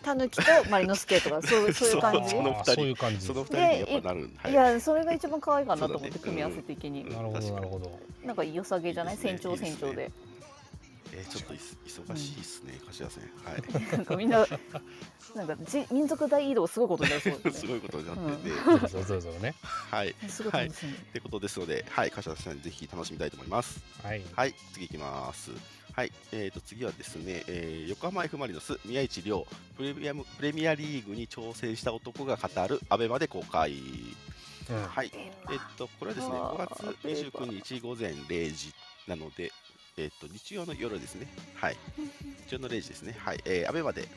[0.04, 2.30] タヌキとマリノスケとかそう そういう感じ。
[2.32, 2.74] その二人。
[2.74, 3.26] そういう感じ。
[3.28, 3.62] その二人に
[3.94, 4.56] やっぱなるんはいい。
[4.56, 8.00] やそれが一番可愛いかなと思って組み合わせ的に、うんなるほどなるほど。
[8.26, 9.16] なんか良さげじゃない？
[9.16, 9.40] いいですね。
[9.40, 10.12] 船長船長で
[11.14, 13.24] えーちょっと忙しいですね、柏戦。
[13.44, 13.92] はい。
[13.92, 14.46] なんかみんな
[15.36, 18.56] なんかじ民族大移動すごいことになりそうです すねごいことになってて、
[18.90, 20.16] それぞれぞれぞれねはい。
[20.28, 23.82] すごい楽しみ、ということですので、はい、柏戦ぜひ楽しみたいと思います。
[24.04, 25.52] はいはい、次いきます。
[25.94, 29.46] はい、えー、と次はですね、えー横浜 F・ マリノス宮市亮
[29.76, 33.74] プレミアムプレミアリーグに挑戦した男が語るアベマで公開。
[34.70, 38.74] うんはい、えっとこれはですね、5あー月29日午前0時
[39.08, 39.52] なので、
[39.98, 41.28] えっと日曜の夜ですね。
[41.56, 41.78] はい、
[42.48, 43.16] 日曜の0時ですね。
[43.20, 44.08] はい、えー、アベマで、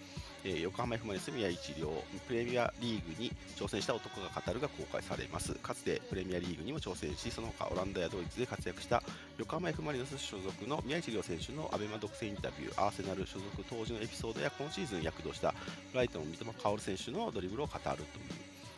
[0.44, 1.90] えー横浜 F・ マリノス宮市亮
[2.28, 5.54] プレミアリーグに挑戦した男が語るが公開されます。
[5.54, 9.02] かつてプレミアリーグにも挑戦し、その他オランダやドイツで活躍した
[9.38, 15.54] 横浜 F・ マリノス所属の宮市亮選手のアベマ独占インタビュー、アーセナル所属当時のエピソードや今シーズン躍動した
[15.92, 18.04] ブライトン三笘薫選手のドリブルを語るという、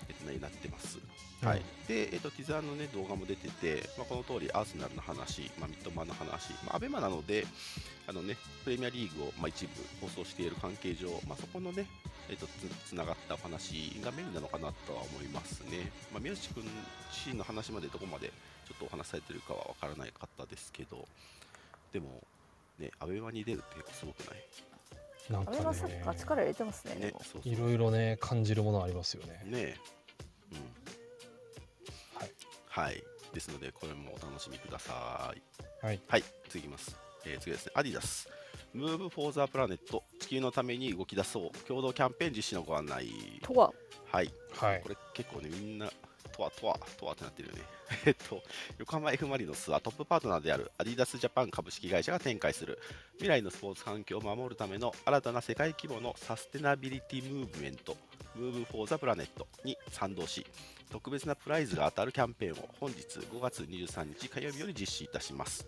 [0.08, 0.98] えっとね、なってます。
[1.42, 7.46] はいで、えっとティザーの、ね、動画も出てて、まあ、この通りアーセナルの話、まあ、ミッドマンの話、まあ、アベマなので
[8.08, 11.86] あの、ね、プレミアリーグを、まあ、一部放送している関係上、まあ、そこのね、
[12.30, 15.92] えっとつつながったお話がメインなのかなとは思いますね。
[16.10, 16.64] まあ、宮内君
[17.12, 18.32] 自身の話までどこまで
[18.66, 21.06] ちょっとお話しされてるかは分からないかったですけど、
[21.92, 22.22] でも、
[22.78, 24.44] ね、アベマに出るってすごくない？
[25.30, 29.76] なんあれはかねサッカー力入れてますねねそうそういろいろね感じるものありますよねねえ、
[30.52, 30.58] うん。
[32.20, 32.30] はい。
[32.68, 33.02] はい。
[33.32, 35.42] ですので、これもお楽しみください。
[35.84, 36.96] はいはい、次いきます。
[37.26, 38.28] えー次ですね、アディダス。
[38.74, 39.78] Move for the Planet
[40.20, 43.08] 地球のために動き出そう共同キャンペーン実施のご案内。
[43.42, 43.72] とは
[44.10, 45.90] はい、はいこれ結構ね、みんな
[46.36, 47.62] とは、とは、とはってなってるよね。
[48.04, 48.42] えっと、
[48.78, 52.78] 横浜 F・ マリノスはトップパートナーであるアディダスジャパン株式会社が展開する
[53.14, 57.96] 未来のスポーツ環境を守るための新たな世界規模のサステナビリティムーブメント、
[58.34, 60.44] Move for the Planet に賛同し、
[60.90, 65.66] 特別なプライズが当たるキャンペーンを本日5月23日火曜日より実施いたします。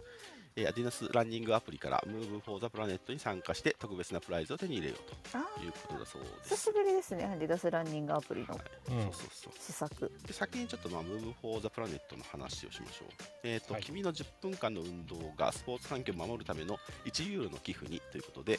[0.58, 6.56] えーアディダスランニングアプリから Move for the Planet に参加して特別なプライズを手に入れようあということだそうです。
[6.56, 8.48] 久しぶりですねアディダスランニングアプリの。
[8.48, 9.02] はいうん。
[9.04, 9.52] そうそうそう。
[9.58, 10.12] 施策。
[10.26, 13.08] で先にちょっとまあ Move for the Planet の話をしましょう。
[13.44, 13.82] えーとはい。
[13.84, 18.58] 君の10分間の運動がスポーツ環境を守るための1ユーロの寄付にということで、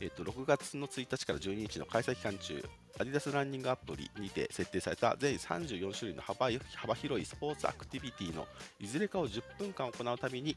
[0.00, 2.62] えー、と6月の1日から12日の開催期間中、
[3.00, 8.46] アディダスランニングアプリにて設定された全34種類の幅幅広いスポーツアクティビティの
[8.80, 10.56] いずれかを10分間行うたびに、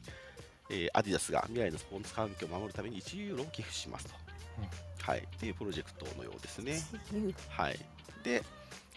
[0.70, 4.14] えーアディダスが未来のスポーツ環境を守るために1ユーロを寄付しますと。
[4.58, 6.82] うんはい、っていうプロジェクトのようですね。
[7.48, 7.78] はい、
[8.24, 8.42] で、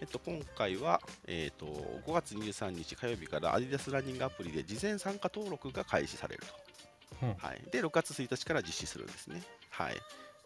[0.02, 1.68] えっと、今回は、えっと、
[2.08, 7.26] 5月23日火曜日からアディダスランニングアプリで事前参加登録が開始されると。
[7.26, 9.44] うんはい、で、6月1日から実施するんですね。
[9.70, 9.96] はい、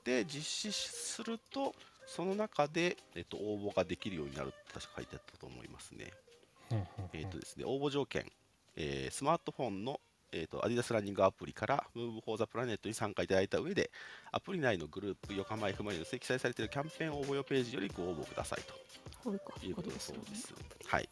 [0.03, 1.73] で、実施すると、
[2.07, 6.11] その中で、えっと、応募ができるようになるって確か書いてあったと思いますね。
[7.13, 8.29] えーとですね、応募条件、
[8.75, 10.01] えースマートフォンの、
[10.33, 13.91] えー、とアディダスランニングアプリから Move for the Planet に参加いただいた上で、
[14.31, 18.61] アプリ内のグループ、横浜 F・ マリノスに記載されているキャンペーン応募用ページよりご応募ください
[19.23, 19.31] と
[19.65, 20.53] いうことだそうです。
[20.85, 21.09] はい。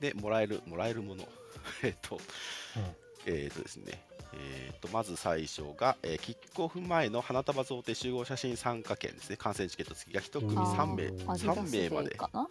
[0.00, 1.28] で、もらえる、もらえるもの。
[1.82, 12.48] えっと、うんえっ、とですね、えー、とまず最初が、えーキックオフ前の花束贈呈集合写真参加券ですね、観戦チケット付きが1組うん3名、あアディダ3ス名まででかな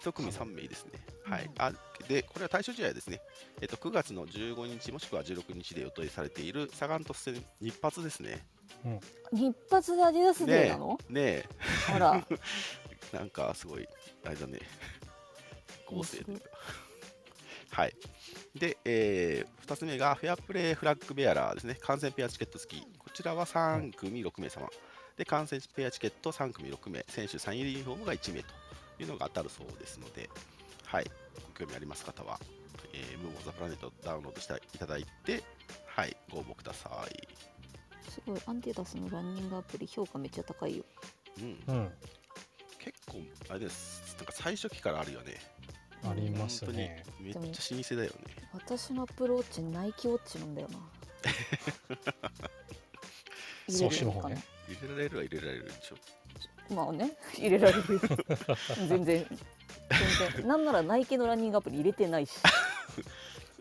[0.00, 1.15] ？1組3名ですね。
[1.26, 1.32] うん。
[1.32, 1.72] はい、あ
[2.08, 3.20] で、これは対象試合ですね、
[3.60, 8.46] えっと、9月の15日もしくは16日で予定されているサガン鳥栖戦日発ですね。
[9.32, 11.44] 日発でアディダスデーなの、ねえ、
[11.94, 12.26] あら。
[13.12, 13.88] なんかすごい、
[14.24, 14.60] あれだね、
[15.86, 16.40] 合成という。
[16.40, 16.50] か。
[17.70, 17.94] はい。
[18.54, 22.86] で、え2つ目がフェアプレーフラッグベアラーですね、観戦ペアチケット付き。
[22.98, 24.68] こちらは3組6名様。
[25.16, 28.48] で、観戦ペアチケット3組6名、選手サイン入りユニフォームが1名と
[28.98, 30.28] いうのが当たるそうですので、
[30.96, 31.10] はい、
[31.54, 32.40] ご興味あります方は、
[32.94, 35.42] えー、ムーボーザプラネットをダウンロードしていただいて、
[35.84, 37.28] はい、ご応募ください。
[38.10, 38.40] すごい。
[38.46, 40.84] アンディダスのランニングアプリ評価めっちゃ高いよ。
[41.38, 41.90] うん、うん。
[42.78, 43.18] 結構、
[43.50, 45.34] あれです、なんか最初期からあるよね。
[46.02, 47.04] ありますね。
[47.18, 48.16] 本当にめっちゃ老舗だよね。
[48.54, 50.78] 私のアプローチナイキウォッチなんだよな。
[53.68, 56.74] 入 そうれるのかねしの方ね入れられるは入れられるでしょ。
[56.74, 57.14] まあね。
[57.34, 57.78] 入れられる。
[57.80, 58.00] よ
[58.88, 59.26] 全然
[59.90, 62.32] 全然なんならナイキのランニングアプリ入れてないし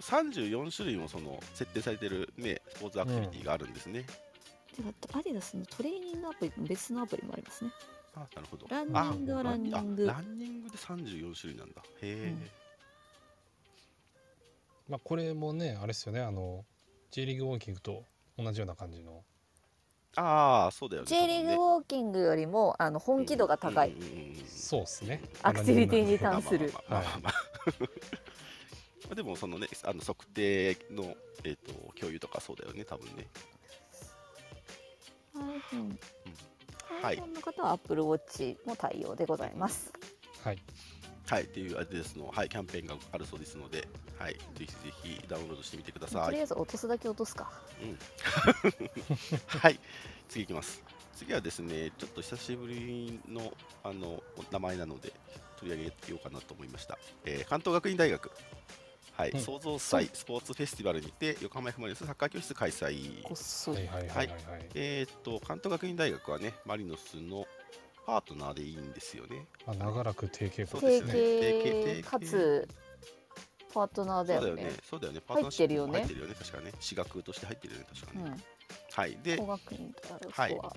[0.02, 4.02] 34種類もその設定されてるね、スポーツアクティビティがあるんですね。
[4.02, 7.72] であとアディダスのトレーニングアプリの別のアプリもありますね
[8.16, 8.68] あ、なるほど。
[8.70, 11.82] ランニングはあランニングあランニングで34種類なんだ。
[11.82, 12.34] へえ。
[14.90, 16.66] まあこれもねあれですよねあの
[17.12, 18.04] J リーグウォーキングと
[18.38, 19.24] 同じような感じの
[20.18, 21.08] ああ、そうだよね。
[21.08, 25.22] J リーグウォーキングよりもあの本気度が高い、うんうんうんうんそうですね。
[25.44, 26.74] アクティビティにまあ関する。
[26.90, 27.34] まあまあまあまあ。
[29.06, 33.28] まあでもそのね、あの測定の、えー、と共有とかそうだよね、多分ね。
[35.36, 35.96] iPhone
[37.00, 37.18] はい。
[37.18, 39.94] の方は Apple Watch も対応でございます。
[40.44, 40.58] はい。
[41.28, 44.74] はい、っていうアディダスの、はい、キャンペーンがあるそうですので、はい、ぜひぜ
[45.04, 46.26] ひダウンロードしてみてください。
[46.26, 46.42] とりあ。
[46.42, 47.52] えず落とすだけ落とすか。
[49.46, 49.80] はい、
[50.28, 50.95] 次いきます。
[51.16, 55.14] 次はですね、ちょっと久しぶりのあの名前なので
[55.58, 56.98] 取り上げようかなと思いました。
[57.26, 58.32] えー関東学院大学、
[59.14, 63.22] はい、うん創造祭スポーツフェスティバルにて横浜 F・ マリノスサッカー教室開催。
[63.24, 64.30] こっそりはいはい
[64.76, 67.46] えーっと関東学院大学はね、マリノスの
[68.06, 69.48] パートナーでいいんですよね。
[69.66, 72.68] まあ長らく提携提そうですね提携携かつ
[73.74, 74.78] パートナーだよねそうだよね。
[74.90, 75.22] そうだよね。
[75.22, 76.36] パー入トナーシップってるよねも入ってるよね。
[76.38, 76.72] 確かね。
[76.80, 77.88] 私学として入ってるよね。
[77.94, 78.26] 確かね。
[78.26, 78.55] うん
[78.96, 79.18] はい。
[79.22, 80.74] で、工学院とはいは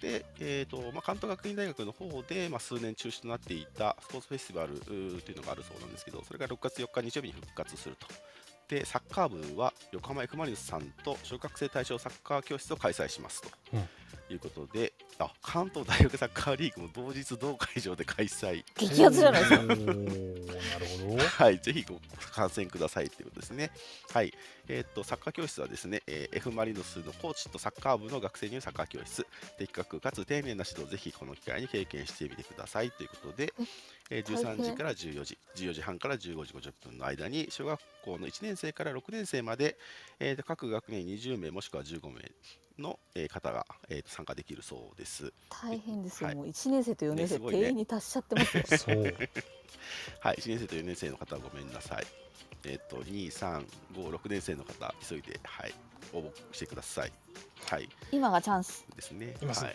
[0.00, 8.06] で、えーとまあ、関東学院大学の方で、まあ、数年中止となっていたスポーツフェスティバルというのがあるそうなんですけど、それが6月4日日曜日に復活すると。
[8.68, 13.48] で、サッカー部は横浜 F・ マリノスさんと小学生対象サッカー教室を開催しますと。
[13.74, 13.88] うん
[14.32, 18.64] いうことであ、関東大学サッカーリーグも同日同会場で開催。
[18.76, 19.86] 激アツじゃないですかなる
[21.00, 22.00] ほどはい、ぜひご
[22.32, 23.70] 観戦くださいということですね。
[24.12, 24.32] はい、
[24.68, 29.26] えーっとサッカー教室はですね、えー F・ マリノスのコーチとサッカー部の学生によるサッカー教室、
[29.58, 33.52] 的確かつ丁寧な指導をぜひこの機会に経験してみてくださいということで、
[34.10, 39.76] えー大変13時から14時、14時半から15時50分の間に小学校の1年生から6年生まで、
[40.20, 42.30] えーと各学年20名もしくは15名
[42.78, 45.32] のえー方が、えーと参加できるそうです。
[45.48, 46.36] 大変ですよ、はい。
[46.36, 47.50] もう1年生と4年生、ねね。
[47.52, 48.64] 定員に達しちゃってますよ。
[48.78, 49.02] そう。
[50.20, 52.06] はい、1年生と4年生の方はごめんなさい。
[52.64, 53.64] えっ、と、2、3、
[53.94, 55.74] 5、6年生の方、急いで、はい、
[56.12, 57.12] 応募してください。
[57.66, 58.84] はい、今がチャンス。
[58.96, 59.36] ですね。
[59.40, 59.74] いますはい。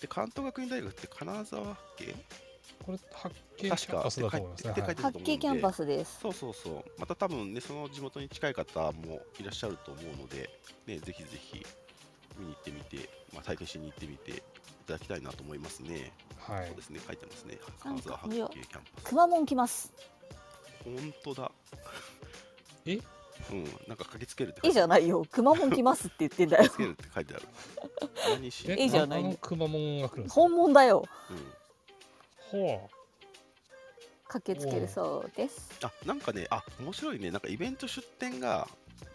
[0.00, 2.14] で、関東学院大学って金沢区？
[2.84, 4.72] これ八景キャンパスだと思いますね。
[4.72, 6.20] 八景キャンパスです。
[6.20, 6.84] そうそうそう。
[6.98, 10.50] また多分ね、その地元に近い方もいらっしゃると思うので、
[10.86, 11.66] ね、ぜひぜひ
[12.40, 14.34] 見に行ってみて、まあ、体験しに行ってみてい
[14.86, 16.12] ただきたいなと思いますね。
[16.38, 16.66] はい。
[16.66, 17.58] そうですね、書いてますね。
[17.84, 19.04] なんか金沢八景キャンパス。
[19.04, 19.92] くまモン来ます。
[20.84, 21.52] 本当だ。
[22.86, 22.98] え？
[23.50, 24.74] うん、なんか書きつけるって書いい。
[24.74, 25.24] じゃないよ。
[25.30, 26.68] くまモン来ますって言ってんだよ。
[26.68, 27.48] つけるって書いてある。
[28.28, 29.24] 何し、えいいじゃない。
[29.24, 31.06] あのくまモンが来る本物だよ。
[32.50, 32.90] うん、ほ
[34.28, 35.70] 駆けつけるそうです。
[35.82, 38.68] あなんかね、あ面白いね、なんかイベント出店が、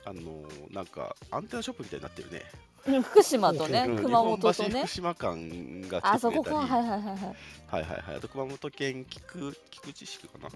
[0.05, 2.41] あのーなんかアンテナショップみたいになってるね。
[2.87, 7.35] うん福島とねうん熊本と日本橋ね福島間があ来てくれたり、そこかはいはいはいはい。
[7.67, 10.49] はいはいはい、あと熊本県菊菊池市かな、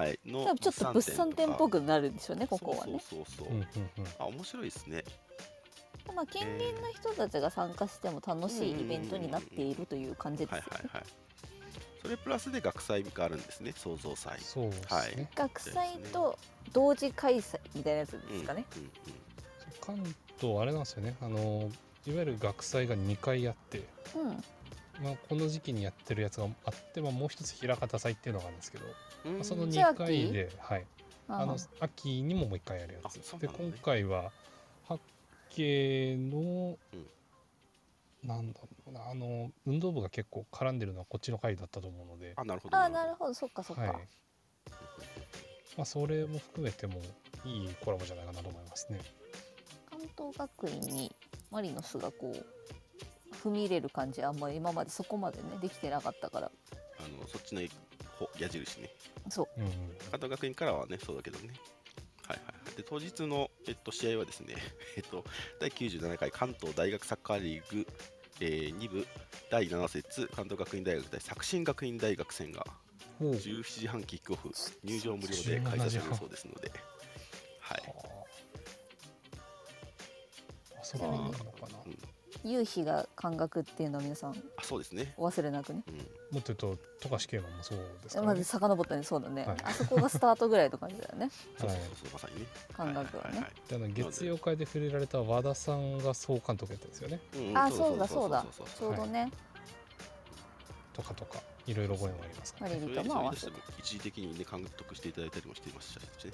[0.00, 3.00] はい、の多分ちょっと物産展っぽくくなるんでしょうねここはね。
[3.08, 5.04] そうそうそうあ面白いですね。
[6.14, 10.66] まあ近隣の人たちが参加しても楽しいイベントになっているという感じですよね。
[10.70, 11.04] はいはいはい。
[12.02, 14.38] それプラスで学祭があるんですね、創造祭。
[14.40, 15.28] そうですね、はい。
[15.34, 16.38] 学祭と
[16.72, 18.90] 同時開催みたいなやつですかね、うんうん
[19.84, 21.16] 関東あれなんですよね。
[21.20, 21.70] あの
[22.06, 23.82] いわゆる学祭が2回あって、
[24.14, 24.44] うん。
[25.02, 28.84] まあ、この時期にやってるやつがあって、まあ、もう一つ平方祭っていうのがあるんですけど、
[29.26, 29.34] うん。
[29.34, 30.86] まあ、そのじゃあ2回で、はい、
[31.28, 33.22] ああの秋にももう1回やるやあつ、ね。
[33.42, 34.30] 今回は
[34.86, 35.00] 八
[35.50, 37.06] 景の、うん。
[38.28, 39.10] なんだろうな。
[39.10, 42.76] あの運動部が結構絡んでるのはこっちの回だったと思うので、あなるほど。
[42.76, 43.34] あなるほど。
[43.34, 43.92] そっかそっか、はい。
[45.76, 46.94] まあ、それも含めても
[47.44, 49.00] いいコラボじゃないかなと思いますね。
[50.16, 51.14] 関東学院に
[51.50, 56.50] マリノスがこう踏み入れる感じあんまり今までそこまでねできてなかったから
[56.98, 57.62] あのそっちの
[58.18, 58.90] ほ矢印ね。
[59.28, 61.48] そううん学院からはね、そうだけどね。
[62.26, 62.76] はいはいはい。
[62.76, 64.54] で、当日の、えっと、試合はですね、
[64.96, 65.24] えっと、
[65.60, 67.86] 第97回関東大学サッカーリーグ、
[68.40, 69.06] えー、2部
[69.50, 72.64] 第7節関東学院大学対作新学院大学戦が
[73.18, 74.50] ほう17時半キックオフ、
[74.82, 76.72] 入場無料で開催されるそうですので、
[80.96, 81.50] それはいいのかな
[81.86, 81.98] うん
[82.42, 85.14] 夕日が感覚っていうのは皆さんあ、そうですね。
[85.16, 85.82] お忘れなくね。
[85.88, 86.02] うん、も
[86.40, 88.26] っと言うと富樫啓馬もそうですからね。
[88.26, 89.02] まず遡ったね。
[89.02, 89.56] そうだね、はい。
[89.64, 91.86] あそこがスタートぐらいの感じだよねそうそうはい。
[91.86, 92.46] そうそう、まさにね。
[92.76, 97.20] 感覚はね、いいいであの月曜会で触れられた和田さんが総監督やってるんですよね。
[97.34, 99.30] うんあそうだそうだそうちょうどね、
[100.92, 103.46] とかとかいろいろご縁はありますからマリそれリとも合わせて。
[103.46, 106.32] それにしても一時的にね監督していただいたりもしていましたしね。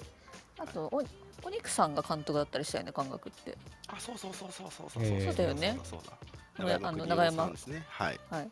[0.61, 1.01] あとお
[1.43, 3.57] お肉さんが監督だったりしたよね感覚って。
[3.87, 5.03] あ、そうそうそうそうそうそう。
[5.03, 5.25] えー。
[5.25, 5.79] そうだよね。
[5.83, 6.11] そうだ
[6.57, 6.77] そうだ。
[6.77, 7.43] ねあの長山。
[7.45, 7.83] さんですね。
[7.89, 8.19] はい。
[8.29, 8.51] はい。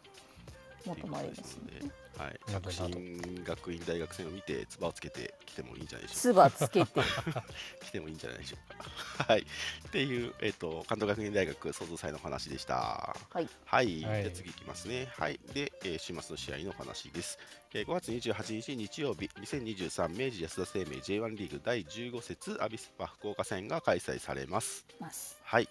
[0.86, 2.40] 元マリノスということですのではい。
[2.48, 7.46] 作新学院大学戦を見て、唾をつけてきてもいいんじゃないでしょうつばつけてか。
[7.82, 9.24] 来てもいいんじゃないでしょうか。
[9.24, 9.42] はい。
[9.42, 13.16] っていう、えっ、と、関東学院大学創造祭の話でした。
[13.32, 13.48] はい。
[13.66, 14.04] はい。
[14.04, 15.08] はいじゃあ次いきますね。
[15.18, 15.40] はい。
[15.54, 17.40] で、えー週末の試合の話です。
[17.74, 24.86] えー5月28日日曜日、2023明治安田生命 J1 リーグ第15節アビスパ福岡戦が開催されます。
[25.00, 25.70] ますはい。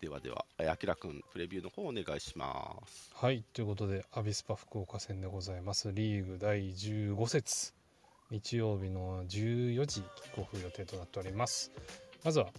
[0.00, 3.10] ではでは、あきらくん、プレビューの方お願いします。
[3.14, 5.90] はいということでアビスパ福岡戦でございます。
[5.90, 7.72] リーグ第15節。
[8.30, 11.72] 日曜日の14時キックオフ予定となっております。
[12.24, 12.50] まずは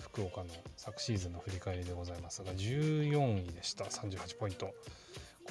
[0.00, 3.84] 福岡の昨シーズンの振り返りでございますが14位でした。
[3.84, 4.74] 38ポイント。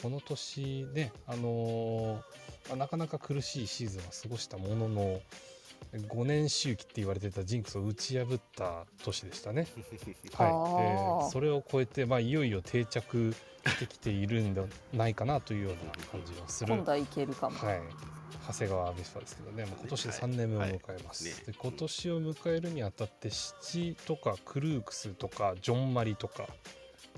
[0.02, 2.22] この年ねあのー
[2.68, 5.22] まあなかなか苦しいシーズンは過ごしたものの
[5.94, 9.68] 5年周期って言われてたジンクスを打ち破った年でしたね。
[10.38, 17.82] あ はい、ーでそれを超えて、まあ、いよいよ定着してきているんじゃないかなというような感じがする、今度はいけるかも、はい、
[18.48, 21.24] 長谷川アビスパですけどね、もう今年で3年目を迎えます。
[21.24, 21.34] はい。
[21.34, 26.48] はいねで今年を迎えるにあたって、七とかクルークスとかジョンマリとか、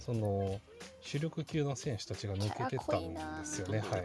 [0.01, 0.59] その
[0.99, 3.79] 主力級の選手たちが抜けてたんですよね。
[3.79, 4.01] はい。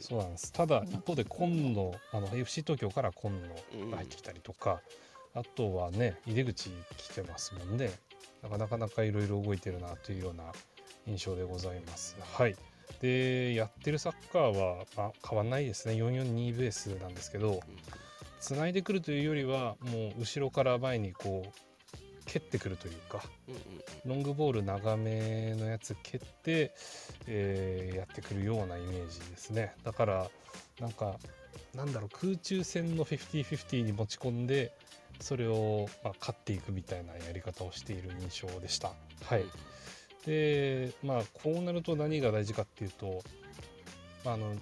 [0.00, 0.52] そうなんです。
[0.52, 4.80] ただ一方で今野あの FC 東京から今野が入ってきたりとか、
[5.34, 7.90] あとはね井出口来てますもんね。
[8.42, 10.52] なかなかなかいろいろ動いてるなというような
[11.06, 12.16] 印象でございます。
[12.20, 12.54] はい。
[13.00, 15.94] でやってるサッカーは、まあ、変わんないですね。
[15.94, 17.60] 442ベースなんですけど
[18.40, 21.67] つないでくるというよりはもう後ろから前にこう
[22.28, 23.60] 蹴ってくるというかうんうん
[24.04, 26.72] ロングボール長めのやつ蹴って、
[27.26, 29.74] えーやってくるようなイメージですね。
[29.82, 30.30] だから
[30.80, 31.16] なんか
[31.74, 34.72] なんだろう空中戦の50-50に持ち込んで
[35.20, 38.92] それを、まあ、勝っていくみたいなやり方をしている印象でした。
[39.24, 39.44] はい。
[40.26, 43.22] でまあこうなると何が大事かっていうと
[44.24, 44.54] あの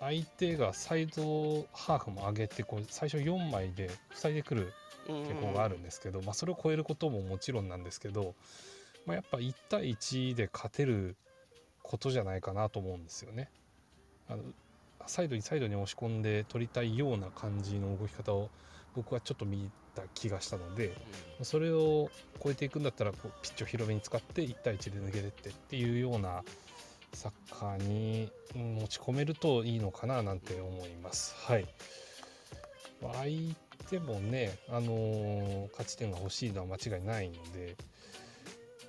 [0.00, 4.72] 相手がサイドハーフも上げてこう最初4枚で塞いでくる
[5.06, 8.34] 傾向があるんですけど、まあ、それを超えることももちろんなんですけど、
[9.06, 11.16] まあ、やっぱ1対1で勝てる
[11.82, 13.50] ことじゃないかなと思うんですよね。
[14.28, 14.42] あの
[15.06, 18.50] サイドにサイドに押し込んで取りたいような感じの動き方を
[18.94, 20.92] 僕はちょっと見た気がしたので
[21.42, 22.08] それを
[22.42, 26.42] 超えていくんだったらこうピッチを広めに使って1対1で抜けてってっていうような
[27.12, 31.34] サッカーに持ち込めるといいのかななんて思います。
[31.46, 31.66] はい、
[33.82, 37.76] 相手もね、あのー、勝ち点が欲しいのは間違いないので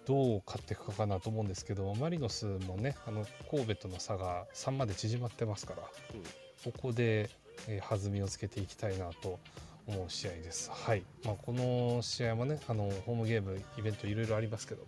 [0.06, 5.84] どう勝っていくかかなと思うんですけどマリノスもねあの神戸との差が3まで縮まってますから、
[6.14, 7.30] うん、ここで、
[7.68, 9.40] えー、弾みをつけていきたいなと
[9.86, 10.72] 思う試合です。
[10.72, 14.88] はいまあ、この試合もねあのホームゲームイベントいろいろありますけども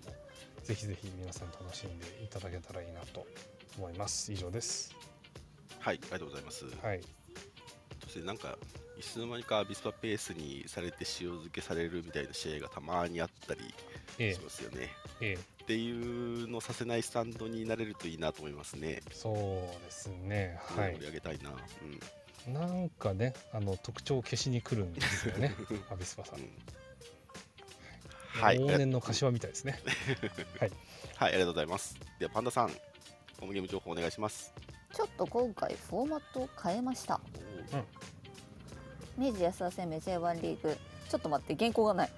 [0.64, 3.26] ぜひぜひ皆さん楽しんでいただけたらいいなと
[3.78, 4.32] 思います。
[4.32, 4.96] 以上です。
[5.80, 6.66] はい、ありがとうございます。
[6.82, 7.02] はい。
[8.04, 8.58] そしてなんか
[8.98, 14.90] いつの間にかアビスパペースにされて塩漬けされるみたいな試合がたまにあったりしますよね。
[15.22, 15.92] ええってい
[16.44, 19.02] うのさせないスタンドになれるといいなと思いますね。
[19.12, 19.36] そう
[19.84, 20.60] ですね。
[20.62, 20.94] はい。
[20.94, 21.50] 盛り上げたいな。
[22.48, 22.54] うん。
[22.54, 25.56] なんかね、あの特徴を消しに来るんですよね。
[25.90, 26.40] アビスパさん。
[26.40, 26.50] うん
[28.36, 28.58] はい。
[28.58, 29.80] 往年の柏みたいですね。
[30.60, 30.72] はい。
[31.16, 31.98] はい、ありがとうございます。
[32.20, 34.54] ではパンダさん、ホームゲーム情報お願いします。
[34.94, 37.22] ちょっと今回フォーマットを変えました。
[37.74, 37.84] うん。
[39.18, 40.78] 明治安田生命 J1 リーグ。
[41.10, 42.12] ちょっと待って原稿がな い。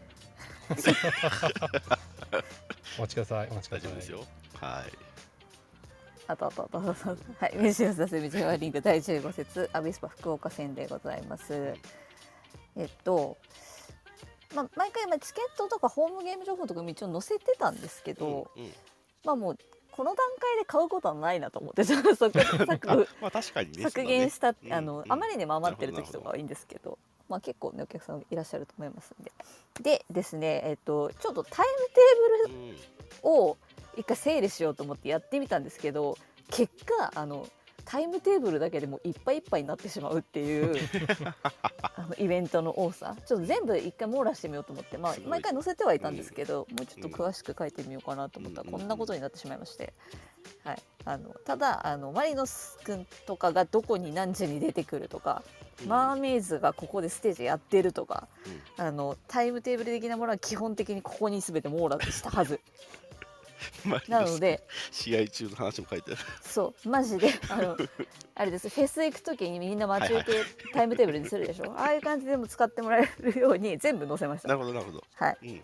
[2.98, 3.93] お待ちくださいお待ちください。
[3.93, 4.24] ですよ
[4.56, 4.91] はい。
[6.28, 7.58] あとあとあとあとはい。
[7.58, 9.70] 明治安田生命 J1 リーグ第15節。
[9.74, 11.76] アビスパ福岡戦でございます。
[12.76, 13.38] えっと
[14.56, 18.74] まあ、毎回チケットとかホームゲーム情報とかも一応載せてたんですけど、うんうん、
[19.24, 19.58] まあもう
[19.98, 22.30] この段階で買うことはないなと思ってちょっと削
[23.20, 26.98] まあ確かに、ね、削減した、ね、あの、うん、あまりにも余ってる時とかはいいんですけど。
[27.30, 29.34] まあ、結構ねお客さんいらっしゃると思いますんで。
[29.82, 33.58] でですねえっ、とちょっとタイムテーブルを
[33.98, 36.18] 一回整理しようと思ってやってみたんですけど
[36.50, 37.45] 結果あの
[37.90, 40.76] タイムテーブルだけでもいっぱいいっぱいになってしまうっていう
[41.96, 43.16] あのイベントの多さ。
[43.26, 48.64] ちょっと全部一回網羅してみようと思って、まあ、毎回載せてはいたんですけど、うん、もうちょっと詳しく書いてみようかなと思った。
[48.64, 49.94] ら、こんなことになってしまいまして、
[50.66, 55.44] はい、あのただあのマリノス君とかがどこに何時に出てくるとか、
[55.86, 58.28] マーメイズがここでステージやってるとか、
[58.76, 62.60] あのタイムテーブル的なものは基本的にここに全て網羅したはず。
[64.08, 66.22] なので試合中の話も書いてある。
[66.41, 67.78] そうマジで あの
[68.36, 68.70] あれです。
[68.70, 70.43] フェス行く時にみんな待ち受け
[70.74, 74.47] タイムテーブルにするでしょ、 ああいう感じでも使ってもらえるように全部載せました。
[74.47, 75.03] なるほどなるほど。
[75.16, 75.62] はい、うん、っ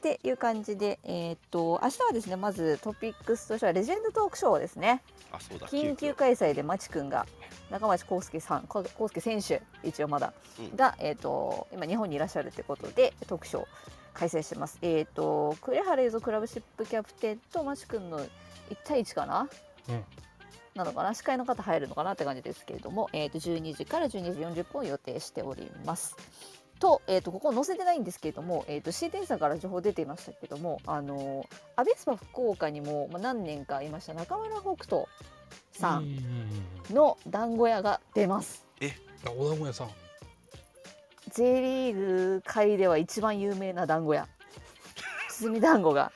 [0.00, 5.02] ていう感じでえー、っと明日はですねまずトピックスとしてはレジェンドトークショーですね。
[5.32, 7.26] あそうだ緊急開催でまちくんが
[7.70, 13.66] 中町康介さん康介選手一応まだ、うん、が、えー、っと今日本にいらっしゃるってことでトークショー
[14.14, 14.78] 開催します。
[14.82, 18.28] えっ、ー、と呉原映像クラブシップキャプテンとマシ君の1
[18.84, 19.48] 対1かな、
[19.88, 20.04] うん、
[20.74, 21.14] なのかな？
[21.14, 26.16] 司会の方入るのかなって感じですけれども、えー、と12時から12時40分を予定しております。
[26.80, 31.44] と,、えー、とここ載せてないんですけれども、えー、と C 点差から情報出ていましたけどもあの
[31.76, 35.04] アビスパ福岡にも、まあ、何年かいました中村北斗
[35.72, 36.16] さん
[36.90, 38.66] の団子屋が出ます。
[38.80, 38.92] え
[39.36, 39.90] お団子屋さん
[41.30, 44.28] J リーグ界では一番有名な団子屋。
[45.30, 46.12] 包み団子が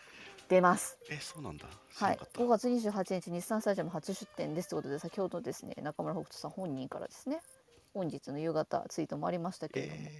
[0.48, 0.98] 出ます。
[1.10, 1.66] えそうなんだ。
[1.94, 2.18] はい。
[2.34, 7.40] 5月28日日産スタジアム初出店ですということで先ほどですね中村北斗さん本人からですね
[7.94, 10.10] 本日の夕方ツイートもありましたけれども、えー、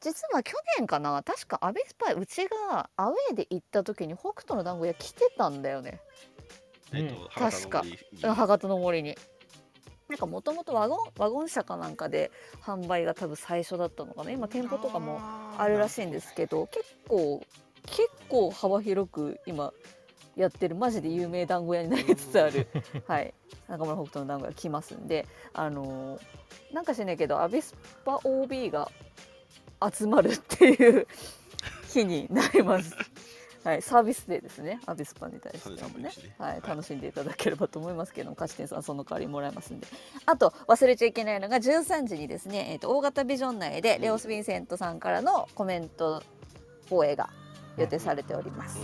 [0.00, 6.00] 実は去年かな確かアベスパイうちがアウェーで行った時に北斗の団子屋来てたんだよね、
[6.92, 7.84] うん、確か。
[8.20, 9.16] 博多の森に
[10.08, 12.30] なんかもともとワゴンワゴン車かなんかで
[12.62, 14.30] 販売が多分最初だったのかな。
[14.30, 15.20] 今店舗とかも
[15.58, 17.42] あるらしいんですけど結構
[17.86, 19.72] 結構幅広く今
[20.36, 20.74] やってる。
[20.74, 22.66] マジで有名団子屋になりつつある、
[23.06, 23.32] はい、
[23.68, 25.26] 中村北斗の団子屋来ますんで。
[25.52, 27.74] あのー、なんかしないけどアビス
[28.04, 28.90] パ OB が
[29.92, 31.06] 集まるっていう
[31.88, 32.94] 日になります。
[33.64, 39.86] はい、サービスデーですね、アビスパに対してもね、はい、楽しんでいただければと思いますけども、勝ち点さん、その代わりもらえますんで。
[40.26, 46.22] あと、忘れちゃいけないのが、13時にですね、えーと、大型ビジョン内で、レオス・ヴィンセントさんからのコメント
[46.90, 47.30] 放映が
[47.78, 48.78] 予定されております。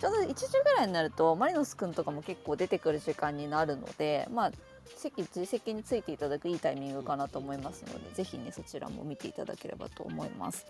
[0.00, 4.52] ちょうど1時ぐらいになると、マリノス君とかも結構出てくる時間になるので、まあ、
[4.96, 10.66] 席自席についていただくいいタイミングかなと思いますので、ぜひねそちらも見ていただければと思います。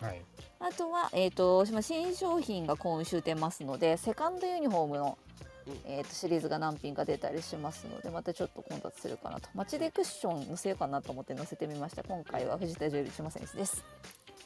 [0.00, 0.22] はい。
[0.60, 5.18] あとは、えー、とまあ新商品が今週出ますのでセカンドユニフォームの、
[5.66, 5.74] うん。
[5.84, 9.48] えー、とシリーズが何品か出たりしますのでまたちょっと混雑するかなと。
[9.54, 12.02] 街でクッション載せようかなと思って載せてみました。
[12.02, 13.84] 今回は藤田ジュエル一馬選手です。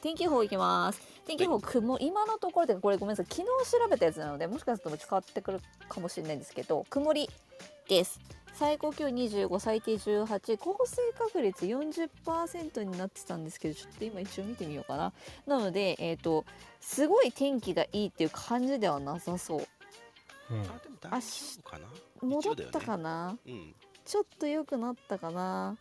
[0.01, 1.01] 天気予報いきます。
[1.25, 3.25] 天気予報雲今のところでこれごめんなさい。
[3.29, 7.29] 昨日調べたやつなのでもしかすると変わってくるかもしれないんですけど曇り
[7.87, 8.19] です
[8.53, 15.11] 最高気温25最低18降水確率40%になってたんですけどちょっと今一応見てみようかな。
[15.47, 16.45] なのでえっ、と
[16.79, 19.67] すごい天気がいいっていう感じではなさそう。
[20.51, 20.61] うん。
[20.61, 21.17] あでも大丈
[21.59, 21.87] 夫かな？
[22.21, 23.75] 戻ったかな、うん。
[24.05, 25.77] ちょっと良くなったかな？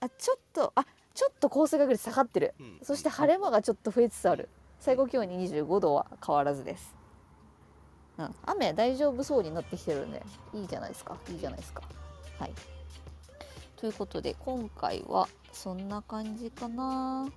[0.00, 0.84] あちょっとあ
[1.14, 2.54] ちょっと降水確率下がってる。
[2.60, 2.78] うん。
[2.82, 4.48] そして晴れ間がちょっと増えつつある。
[4.78, 6.94] 最高気温に25度は変わらずです、
[8.18, 10.22] うん、雨大丈夫そうになってきてるんで
[10.54, 11.16] いいじゃないですか。
[11.30, 11.82] いいじゃないですか。
[12.38, 12.52] はい。
[13.76, 17.28] ということで今回はそんな感じかな。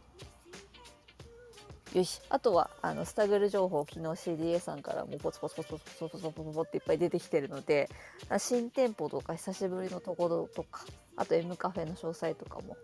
[1.93, 2.21] よし。
[2.29, 7.89] あとはあのスタグル情報昨日 CDA さんからもポツポツポツポツポツポツポツっていっぱい出てきてるので
[8.37, 10.85] 新店舗とか久しぶりのところとか
[11.17, 12.77] あと M カフェの詳細とかも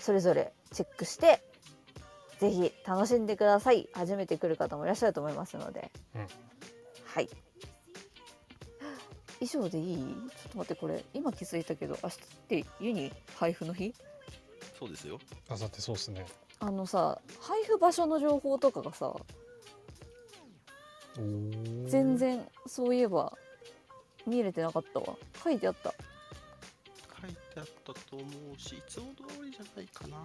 [0.00, 1.42] それぞれチェックして
[2.38, 3.88] ぜひ楽しんでください。
[3.92, 6.26] 初めて来る方もいらっしゃると思いますので、うん。
[7.14, 7.28] はい。
[9.40, 9.96] 以上でいい？
[9.96, 13.94] ちょっと待ってこれ今気づいたけど明日ってユニ配布の日？
[14.78, 15.18] そうですよ。
[15.48, 16.26] あさってそうっすね。
[16.60, 19.14] あのさ配布場所の情報とかがさ
[21.86, 23.32] 全然そういえば
[24.26, 25.16] 見れてなかったわ。
[25.42, 25.94] 書いてあった。
[27.20, 28.24] 書いてあったと思
[28.56, 30.22] うしいつも通りじゃないかな。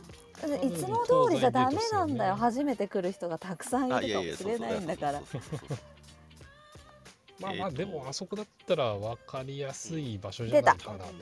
[0.58, 5.22] いつも通りじゃダメなんだよ、初めて来る人がたくさんいるかもしれないんだから
[7.44, 11.14] まあまあでもあそこだったら分かりやすい場所じゃないかなと。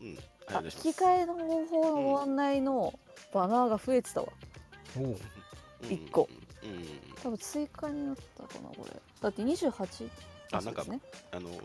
[0.00, 2.98] 引き換えの方法のご案内の
[3.32, 4.28] バナーが増えてたわ。
[4.96, 5.16] うん。
[5.90, 6.28] 一個。
[6.62, 6.70] うん。
[6.70, 8.92] うん多分追加になったかなこれ。
[9.20, 10.08] だって28
[10.52, 11.00] あなんかね。
[11.32, 11.56] あのうん。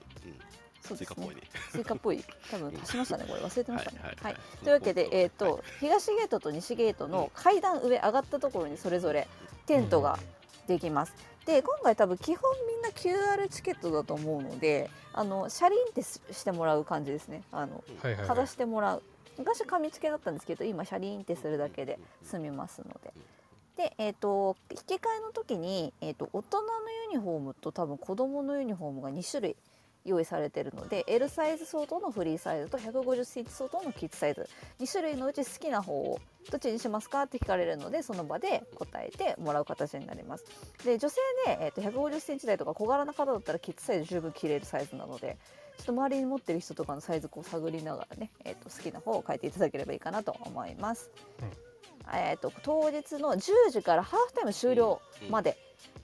[0.81, 1.15] そうですね。
[1.15, 1.41] 追加っぽいね。
[1.71, 2.23] 追加っぽい。
[2.49, 3.41] 多分足しましたねこれ。
[3.41, 3.99] 忘れてましたね。
[4.01, 9.27] はいはいというわけで、えー、と東ゲートと西ゲートの階段上上がったところにそれぞれ
[9.67, 10.17] テントが
[10.67, 11.13] できます。
[11.51, 12.37] で今回多分基本
[12.67, 17.43] みんな QR チケットだと思うのであの車輪ってししてもらう感じですね。
[17.51, 19.03] あのはいはい、かざはい、してもらう。
[19.37, 23.13] 昔紙付けだったんですけど今車輪ってするだけで済みますので。
[23.75, 26.67] で、えー、と引き換えの時に、えー、と大人の
[27.11, 29.55] ユニフォームと多分子供のユニフォームが2種類
[30.05, 34.49] 用意されてるので L サイズ相当のフリーサイズと150センチ相当のキッズサイズ
[34.79, 40.45] 2種類のうち好きな方をどっちにしますかって聞かれるのでその場で答えてもらう形になります。
[40.83, 45.37] で女性で、えー、と150センチ台とか小柄な方だったらキッズサイズ十分着れるサイズなので
[45.77, 51.11] ちょっと周りに持ってる人とかのサイズこう探りながらね、えー、と好きな方を変えていただければいいかなと思います、
[52.13, 55.57] えー、と当日の10時からハーフタイム終了まで、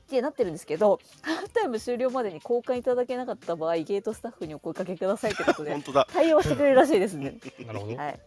[0.08, 7.38] ってなってるんですけどハーフタイム終了までに交換いただけなかった場合ゲートスタッフにお声かけくださいということで本当だ対応してくれるらしいですね。
[7.68, 8.20] なるほど、はい。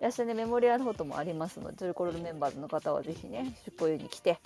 [0.00, 4.38] 明日ねメモリアルフォトもありますので、トルコロールメンバーズの方はぜひね出向に来て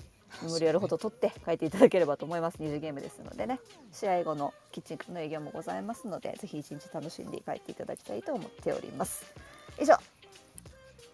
[0.43, 2.57] メモリアルフォト取って書いていただければと思います。
[2.61, 3.61] 二次ゲームですのでね、
[3.93, 9.25] 試合後のキッチンの営業もございますので、ぜひ一日楽しんで帰っていただきたいと思っております。
[9.81, 9.95] 以上。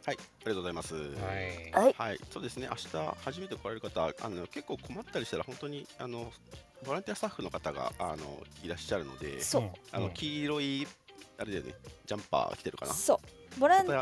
[0.07, 0.95] はい、ありがとうございます。
[0.95, 1.95] はいはい。
[1.97, 2.69] はい、そうですね。
[2.71, 6.33] 明日初めて来られる方、あの結構困ったりしたら本当にあの
[6.85, 10.87] ボランティアスタッフの方があのいらっしゃるので、そう、んあのん黄色い
[11.39, 11.75] あれだよね、
[12.07, 12.93] ジャンパー着てるかな？
[12.93, 13.61] そう。
[13.61, 13.93] ボランテ。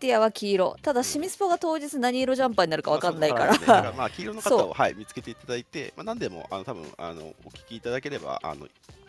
[0.00, 0.76] ィアは黄色。
[0.82, 3.58] ただシミスポが当日何色ジャンパーになるかわかんないから。
[3.66, 8.66] まあねまあ黄色の方を はい見つけていただいて、まあ何でもあの多分あのお聞きいただければあの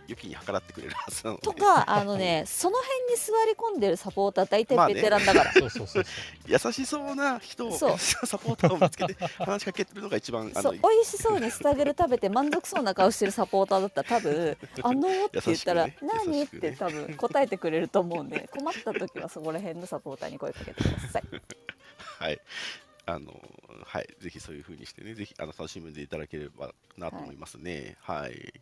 [0.07, 5.53] 良きに計らってくれるはずなのでと、かあのね その辺に座り込んでるサポーター大体ベテランだから。
[5.53, 6.13] そうそうそうそう
[6.47, 21.23] 優しそうな人をそう サポーターを見つけて話しかけてるのが一番あのそう美味しそうにスタグル食べて満足そうな顔してるサポーターだったら多分「あのー」って言ったら「優しくね何?」っ優しくねて多分答えてくれると思うんで困った時はそこら辺のサポーターに声かけてください。
[22.19, 22.41] はい。
[23.05, 23.33] あの
[23.85, 27.97] はい、ぜひそういう風にしてね、ぜひあの楽しんでいただければなと思いますね。
[27.99, 28.53] はい。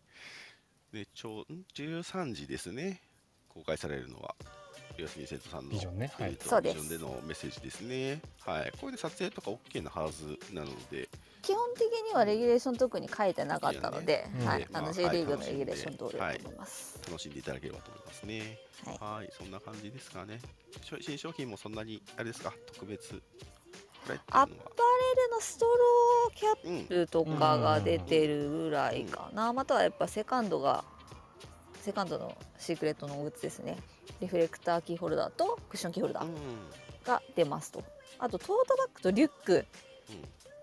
[0.94, 3.02] で、ちょうん13時ですね。
[3.48, 4.36] 公開されるのは。
[4.98, 8.22] 岩澄生徒さんのビジョンねはいですビジョンでのメッセージですね。
[8.42, 8.72] はい。
[8.80, 11.08] これで撮影とか OK なはずなので、
[11.42, 17.00] 基本的にはレギュレーション特に書いてなかったので、うんはい、J リーグのはいレギュレーション通りだと思います。
[17.08, 18.60] 楽しんでいただければと思いますね。
[18.86, 19.30] はいはい。
[19.32, 20.40] そんな感じですかね。
[21.00, 23.22] 新商品もそんなに、あれですか、特別。
[24.32, 26.86] アッパレルのストローキャッうん。
[26.86, 30.84] プとかが出てるぐらいかな、またはやっぱセカンドが
[31.82, 33.78] セカンドのシークレットのグッズですね。
[34.20, 36.36] リフレクターキーホルダーとクッションキーホルダーうん。
[37.06, 37.84] が出ますと。
[38.20, 39.66] あとトートバッグとリュック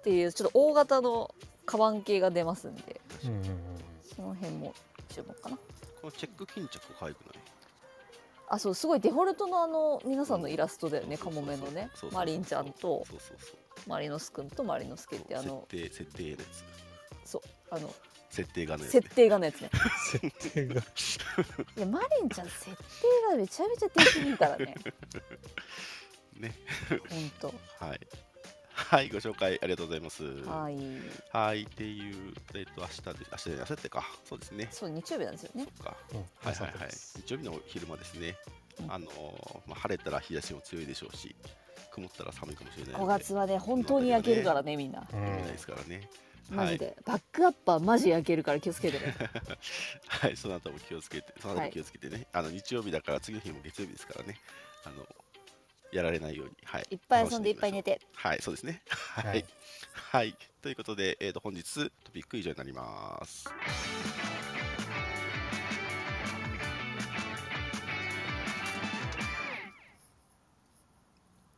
[0.01, 1.34] っていうちょっと大型の
[1.66, 3.01] カバン系が出ますんで。
[4.16, 4.74] その辺も
[5.09, 5.57] 注目かな。
[5.57, 5.62] こ
[6.07, 7.34] のチェック巾着可愛くない？
[8.51, 11.90] あそうすごいデフォルトのあの皆さんのイラストだよね、うんカモメのね。
[12.12, 13.05] マリンちゃんと。
[13.86, 15.66] マリノスくんとマリノスケってあの。
[15.70, 16.64] 設定設定のやつ。
[17.24, 17.94] そうあの。
[18.30, 19.70] 設定画のやつ、ね、設定がのやつね。
[20.11, 22.74] 設定がいやマリンちゃん設定
[23.30, 24.74] がめちゃめちゃできるからね。
[26.38, 26.55] ね。
[26.88, 27.55] ほんと。
[27.78, 28.01] はい
[28.79, 30.24] はいご紹介ありがとうございます。
[30.24, 30.79] はい。
[31.33, 34.05] はいっていうえっと明日で明日で明後日か。
[34.24, 34.68] そうですね。
[34.70, 35.66] そう日曜日なんですよね。
[35.76, 35.97] そっか。
[36.12, 36.72] うんはいはいはい。
[36.72, 37.22] 日です。
[37.26, 38.37] 日曜日の昼間ですね、
[38.81, 38.93] うん。
[38.93, 41.35] あのーまあ、晴れたら日差しも強いでしょうし
[41.93, 43.24] 曇ったら寒いかもしれない5ので。
[43.24, 45.07] 月はね本当に焼けるからねみんな。
[45.12, 45.18] うん。
[45.18, 46.09] 飲めないですからね、
[46.51, 49.14] マジで、バックアッパーマジ焼けるから気をつけてね。
[50.09, 54.41] はい、その後も気をつけて、その後も気をつけてね、あの日曜日だから次の日も月曜日ですからね、
[54.85, 55.07] あの
[55.93, 57.99] やられないように、はい、いっぱい遊んでいっぱい寝て。
[57.99, 58.82] てはい、そうですね。
[58.89, 59.45] ははいい、
[59.93, 63.49] はい、ということで、えー、と本日トピック以上になります。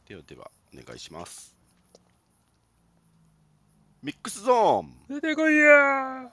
[0.08, 1.56] ではではお願いします。
[4.02, 4.92] ミックスゾーン。
[5.08, 6.30] 出てこいや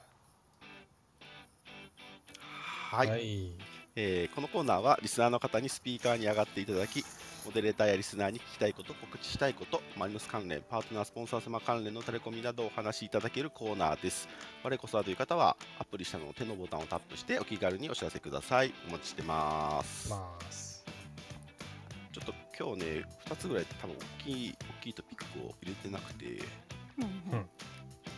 [2.89, 3.51] はい、はい
[3.95, 7.03] えーこのコーナーはリスナーの方にスピーカーに上がっていただき
[7.47, 14.27] モデレーターやリスナーに聞きたいこと告知したいことマリノス関連パートナースポンサー様関連のタレコミなどをお話しいただけるコーナーです。
[14.63, 18.73] 我こそはという方はアプリ下の手のボタンをタップしてお気軽にお知らせください。
[18.89, 20.83] お待ちしてます、ます。
[22.11, 26.25] ちょっと今日ね2つぐらい多分大きい大きいトピックを入れてなくて。
[26.25, 27.45] うん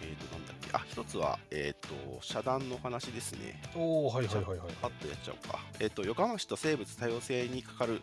[0.01, 0.69] えーとなんだっけ。
[0.73, 3.61] あ一つはえっ、と遮断の話ですね。
[3.75, 5.59] おおはいはいはいはいパッとやっちゃおうか。
[5.79, 8.01] えっ、と、横浜市と生物多様性にかかる、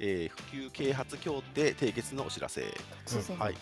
[0.00, 2.62] えー普及啓発協定締結のお知らせ。
[3.38, 3.54] はい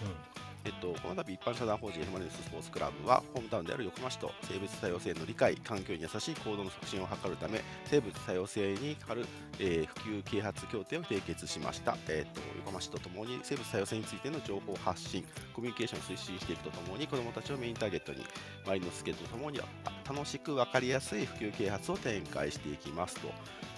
[0.64, 9.26] えっ、と、この度一般社団法人エルマネススポーツクラブは、ホームタウンである横浜市と生物多様性の理解、環境に優しい行動の促進を図るため、生物多様性にかかる、
[9.58, 11.96] えー普及啓発協定を締結しました。
[12.08, 18.24] えっ、と、横浜市とともに生物多様性についての情報発信、コミュニケーションを推進していくとともに、子どもたちをメインターゲットに、
[18.64, 19.64] マリノスケとともにあ
[20.12, 23.28] 楽しく分かりやすい普及啓発を展開していきますと。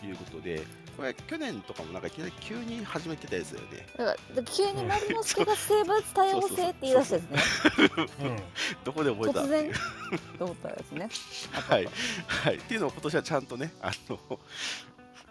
[0.07, 0.63] いうことで、
[0.97, 3.87] これ、去年とかもなんかいきなり急に始めてたやつだよね。
[3.97, 7.39] だから急にマリノスケが生物多様性って言い出したやつね。
[8.21, 8.43] うん。
[8.85, 9.41] どこで覚えた？
[9.41, 9.73] 突然
[10.39, 11.09] と思ったやつね。
[11.53, 11.89] はい、
[12.27, 14.19] はい、っていうのを今年はちゃんとね、あの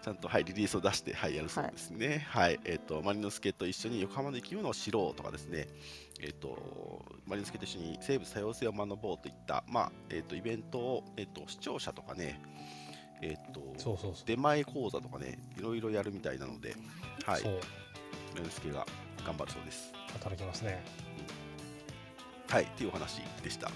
[0.04, 2.26] ちゃんと、はい、リリースを出して、はい、やるそうですね。
[2.28, 5.66] はい、えっ、と、マリノスケと一緒に横浜の生き物を知ろうとかですね、
[6.20, 12.38] えっ、と、マリノスケと一緒に生物多様性を学ぼうといった、まあ、えっ、と、イベントを、えっ、と、視聴者とかね、
[13.22, 14.26] えっ、と、そうそうそう。
[14.26, 16.76] 出前講座とかね、いろいろやるみたいなので、
[17.24, 17.48] はい、マ
[18.40, 18.86] リノスケが
[19.24, 19.90] 頑張るそうです。
[20.12, 20.84] 働きますね。
[22.50, 23.70] はい、っていうお話でした。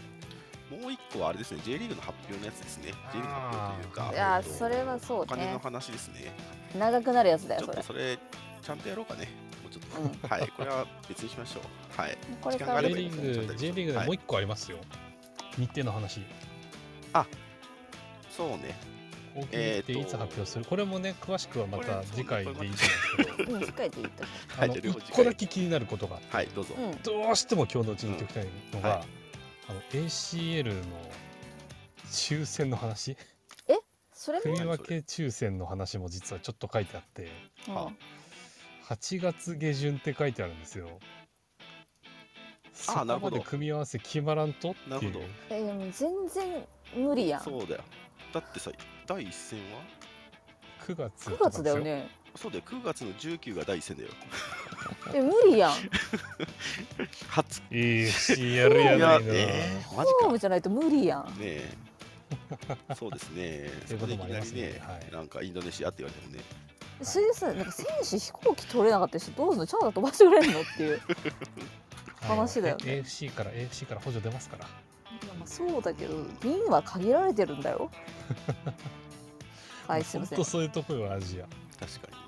[0.70, 2.92] もう一個はあれですね、J リーグの発表のやつですね。
[3.12, 6.32] J リーグの発表というか、いやえっとそれはそうお金のね話ですね。
[6.78, 8.18] 長くなるやつだちょっよそれとそれ、
[8.62, 9.28] ちゃんとやろうかね。
[9.62, 10.00] もうちょっと。
[10.00, 10.30] うん。
[10.30, 12.00] はい、これは別にしましょう。
[12.00, 12.18] はい。
[12.40, 12.82] これから。
[12.82, 14.78] J リーグ J リーグでもう一個ありますよ。
[15.56, 16.20] 日程の話。
[18.30, 18.78] そうね。
[19.34, 20.64] 大きいつ発表する？
[20.64, 22.88] これもね詳しくはまた次回でいいと思うんです
[23.36, 23.52] けど。
[23.54, 26.74] うん次回で言ったあのはいじゃあ両方一個だけ気になることがはい、どうぞ。
[26.76, 27.02] うん。
[27.02, 29.04] どうしても今日のうちに言っておきたいのが、うんは
[29.68, 30.82] あの ACL の
[32.06, 33.16] 抽選の話？
[34.12, 34.42] それも？
[34.42, 37.28] 組み分け抽選の話も実はちょっと書いてあって。
[37.68, 37.74] うん。
[37.74, 37.92] は
[38.88, 40.98] 8月下旬って書いてあるんですよ。
[42.72, 43.36] そこなるほど。
[43.36, 44.90] まで組み合わせ決まらんとっていう。
[44.90, 45.24] なるほど。
[45.50, 46.66] えでも全然
[46.96, 47.42] 無理やん。
[47.42, 47.84] そうだよ。
[48.32, 48.70] だってさ、
[49.06, 49.80] 第一戦は
[50.86, 52.08] ？9月9月だよね。
[52.34, 54.10] そうだよ、9月の19が第一戦だよ。
[55.14, 55.72] え無理やん。
[57.28, 57.62] 初。
[57.70, 60.18] ACL やないの、えーマジか。
[60.22, 61.24] ホームじゃないと無理やん。
[61.26, 61.88] ねえ。
[62.94, 63.70] そうですね。
[63.86, 65.12] そこでいきなりね、はい。
[65.12, 66.42] なんかインドネシアって言われてもね。
[67.02, 71.00] それでさなんか選手飛行機取れなかったしどうすんのチャーター飛ばしてくれんのっていう
[72.22, 73.02] 話だよね。
[73.04, 74.64] AFC から AFC から補助出ますから。
[74.64, 74.68] い
[75.26, 77.90] やまあそうだけど便は限られてるんだよ。
[79.86, 80.36] はいすいません。
[80.38, 81.46] 本当そういうとこよアジア。
[81.78, 82.27] 確かに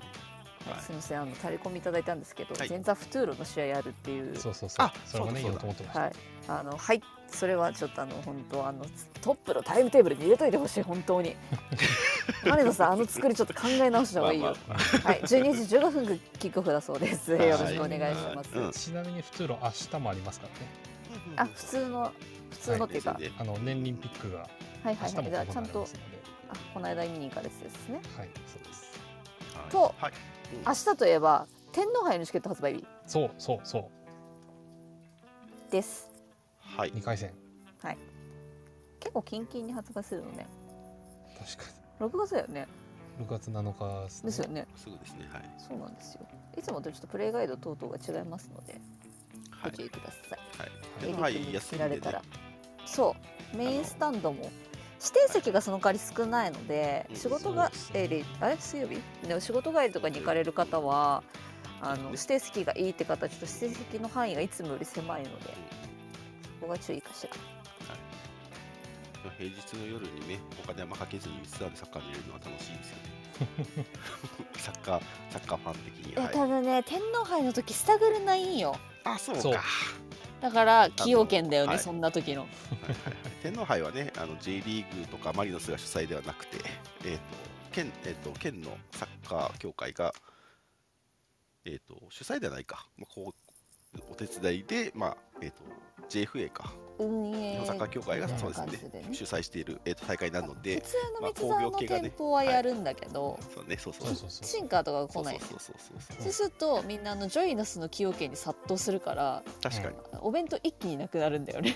[0.81, 2.69] すみませんあのタレコミいただいたんですけど、はい。
[2.69, 4.35] 前座フトゥーロの試合あるっていう。
[4.37, 4.85] そうそうそう。
[4.85, 6.13] あそれもねそうだ言おうと思ってました、はい。
[6.47, 7.01] あのはい。
[7.27, 8.85] それはちょっとあの本当あの
[9.21, 11.35] トップのタイムテーブルに入れといてほしい本当に。
[12.45, 15.21] マリノさんあの作りちょっと考え直した方がいいよ、まあはい。
[15.21, 17.31] 12時15分キックオフだそうです。
[17.31, 17.49] よはい。
[17.49, 18.71] ろしくお願いします、うん。
[18.71, 20.69] ちなみに普通の明日もありますからね。
[21.37, 22.11] あ普通の
[22.49, 23.33] 普通のっていうか、はい。
[23.37, 24.47] あの年輪ピックがはい、
[24.83, 25.09] はいはい。
[25.09, 25.87] じゃあちゃんと
[26.49, 28.01] あこの間見に行かれてたですね。
[28.17, 28.99] はいそうです。
[29.55, 29.71] はい。
[29.71, 30.11] とはい。
[30.11, 30.30] うん
[30.65, 32.85] 明日といえば天皇杯のチケット発売日。
[33.05, 33.79] そうそうそ
[35.71, 36.09] です。
[36.59, 36.91] はい。
[36.91, 37.31] う2回戦。
[38.99, 40.47] 結構キンキンに発売するのね。
[41.37, 42.67] 確か6月だよね。
[43.19, 44.25] に6月7日ですね。
[44.27, 44.67] ですよね。
[44.75, 45.29] すぐですね。
[45.31, 45.49] はい。
[45.57, 46.27] そうなんですよ。
[46.57, 48.79] いつもとちょっとプレイガイド等々が違いますので
[49.49, 49.71] はい。
[49.71, 50.69] ご注意ください、はい。
[51.03, 51.89] エリ天皇杯ックに安いんでね。
[51.89, 52.21] 見られたら。
[52.85, 53.15] そ
[53.53, 53.57] う。
[53.57, 54.49] メインスタンドも
[55.03, 57.15] 指定席がその代わり少ないのでうん。
[57.15, 58.57] 仕事がえりあれ？
[58.57, 59.01] 水曜日？
[59.27, 61.23] でも仕事帰りとかに行かれる方は
[61.81, 65.45] あの指定席がいいって方はちょっと指定席の範囲がいつもより狭いので
[66.59, 67.31] そこが注意かしら。
[69.37, 73.85] 平日の夜にねお金あんまかけずにツアーでサッカー見れるのは楽しいですよね。
[74.57, 76.25] サッカーサッカーファン的にえは。
[76.25, 78.75] いただね天皇杯の時スタグルないんよ。
[79.03, 79.41] あそうか。
[79.41, 79.53] そう
[80.41, 81.79] だから崎陽軒だよね、はい。
[81.79, 82.41] そんな時の。
[82.41, 83.15] はいはいはい。
[83.43, 86.57] 天皇杯はね、あの J リーグとかマリノスが主催ではなくて、
[87.05, 87.21] えーと
[87.71, 90.13] 県えー、と県のサッカー協会が、
[91.65, 95.63] えー、と主催ではないか、まあ、こうお手伝いで、まあえー、と
[96.11, 99.09] JFA か、運営日本サッカー協会がそうですねね。
[99.11, 104.07] 主催している、えー、と大会なの普で、通のまあ三沢の店舗はやるんだけど、そうね、そうそう。
[104.07, 104.45] そうそうそう。
[104.45, 105.39] シンカーとかがそう来ない。
[105.39, 106.31] そうそうそうそうそう。
[106.31, 111.75] するとみんなあのジョイナスの崎陽軒に殺到するから確かに、お弁当一気になくなるんだよね。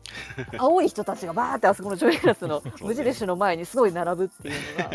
[0.56, 4.90] 青い人たちがバーってあそこのジョイナスの 無印の前にすごい並ぶっていうのが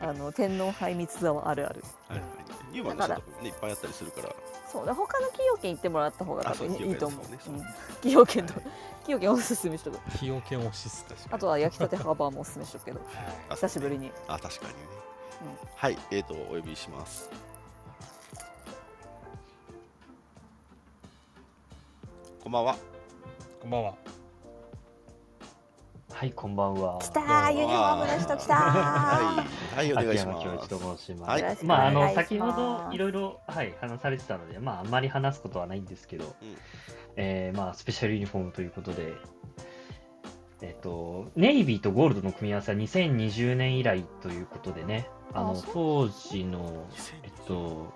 [0.00, 1.82] あの天皇杯三沢あるある。
[2.08, 2.28] はいはい
[2.76, 4.34] ニューマンの人とかもね、いっぱいあったりするから、
[4.70, 6.54] そうで他の企業券行ってもらった方がい
[6.92, 7.24] いと思う。
[7.24, 8.74] 企業券と企
[9.08, 9.98] 業券おすすめしとく。
[10.18, 13.00] 日よけもしすあとは焼きたてハーバーもおすすめしとくけど。
[13.48, 14.12] あ久しぶりに。
[14.28, 14.78] あ、確かにね。
[15.74, 17.30] はい、えっ、と、お呼びします。
[22.42, 22.76] こんばんは。
[23.60, 24.15] こんばんは
[26.16, 26.98] はい、こんばんは。
[26.98, 30.68] 来たーユニフォームの人来たーはい、はい、お願いし秋ます山恭一。
[30.68, 31.42] と申します。
[31.44, 36.32] はいまあ、あの先ほどいろいろ、はい、話されてたので、まあ、あんまり話すことはないんですけど、うん
[37.16, 39.12] えーまあ、スペシャルユニフォームということで、
[40.62, 46.86] えっと、ネイビーとゴールドの組み合わせは2020年以来ということでね、あの当時の、
[47.24, 47.92] えっと、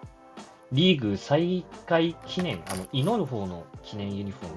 [0.73, 4.57] リーグ再開記念、あの祈る方の記念ユニフォーム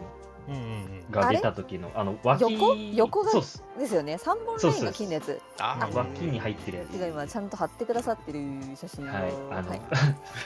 [1.11, 2.75] が出た時の、あの脇横？
[2.75, 3.31] 横が？
[3.33, 4.17] ですよね。
[4.17, 5.41] 三本ラインが金のやつ。
[5.59, 6.95] ああ脇に入ってるやつ。
[6.95, 8.39] 今ちゃんと貼ってくださってる
[8.75, 9.13] 写真を。
[9.13, 9.81] はい、あの、はい。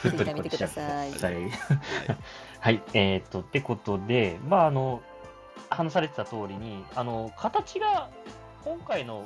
[0.02, 1.12] ツイッター見てください。
[1.12, 1.52] はい。
[2.60, 5.02] はい、えーっと、ってことで、まあ、あの、
[5.70, 8.10] 話されてた通りに、あの、形が、
[8.64, 9.26] 今回の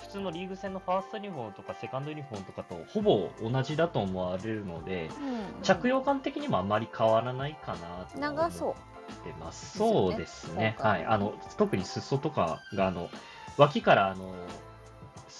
[0.00, 8.74] 普通のリーグ戦のファーストユニフォームとかセカンドユニフォームとかとほぼ同じだと思われるので、うん着用感的にもあまり変わらないかなと長そう
[9.10, 9.78] ってます。
[9.78, 10.76] そうですね。
[10.78, 11.04] はい。
[11.04, 13.10] あの、特に裾とかが、あの、
[13.56, 14.34] 脇から、あの、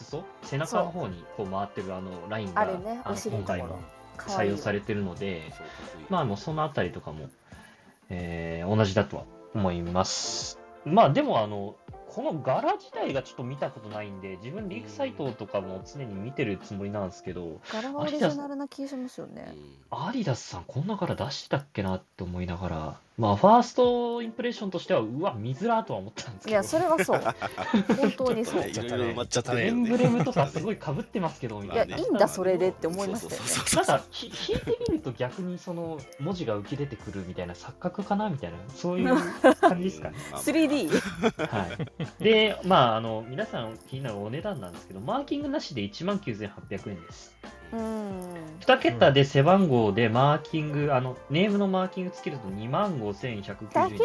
[0.04, 3.78] 裾背中の方にこう回ってるあのラインが、ねあの今回も
[4.16, 5.42] 採用されてるので、
[6.08, 7.28] まあ、あのそのあたりとかも、
[8.08, 10.58] えー同じだとは思います。
[10.84, 11.76] まあでもあの、
[12.08, 19.54] この柄自体がちょっと見たことないんで、自分リークサイトとかも常に見てるつもりなんですけど、柄がオリジナルな気がしますよね
[19.90, 27.20] アディダスさんこんな柄出してたっけなって思いながら、まあファーストインプレッションとしては、うわ、見づらーとは思ったんですけど、いやそれはそう。
[28.00, 28.70] 本当にそう。
[28.70, 31.96] ちょっとねいろいろ埋まっちゃったエねンブレムとかすごい被ってますけど、みいやたいな。
[31.98, 33.42] いいんだそれでって思いましたよ。
[33.42, 39.14] ねなんかひ引いてみると逆にその文字が浮き出てくるみたいな錯覚かなみたいなそういう
[39.60, 40.16] 感じですかね。
[40.32, 40.88] まあ 3D
[41.46, 41.66] は
[42.20, 47.36] い、で、まああの、皆さん気になるお値段なんですけど、マーキングなしで1万9800円です。
[47.72, 48.20] うん
[48.60, 54.00] 2桁で背番号でマーキング、あのネームのマーキングつけると2万5190だけ円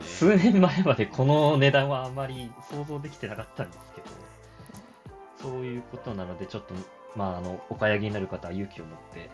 [0.00, 6.74] 数年前までこの値段はあまり想像できてなかったんですけど、そういうことなので、ちょっと、
[7.16, 9.30] まあ、あのお買い上げになる方は勇気を持って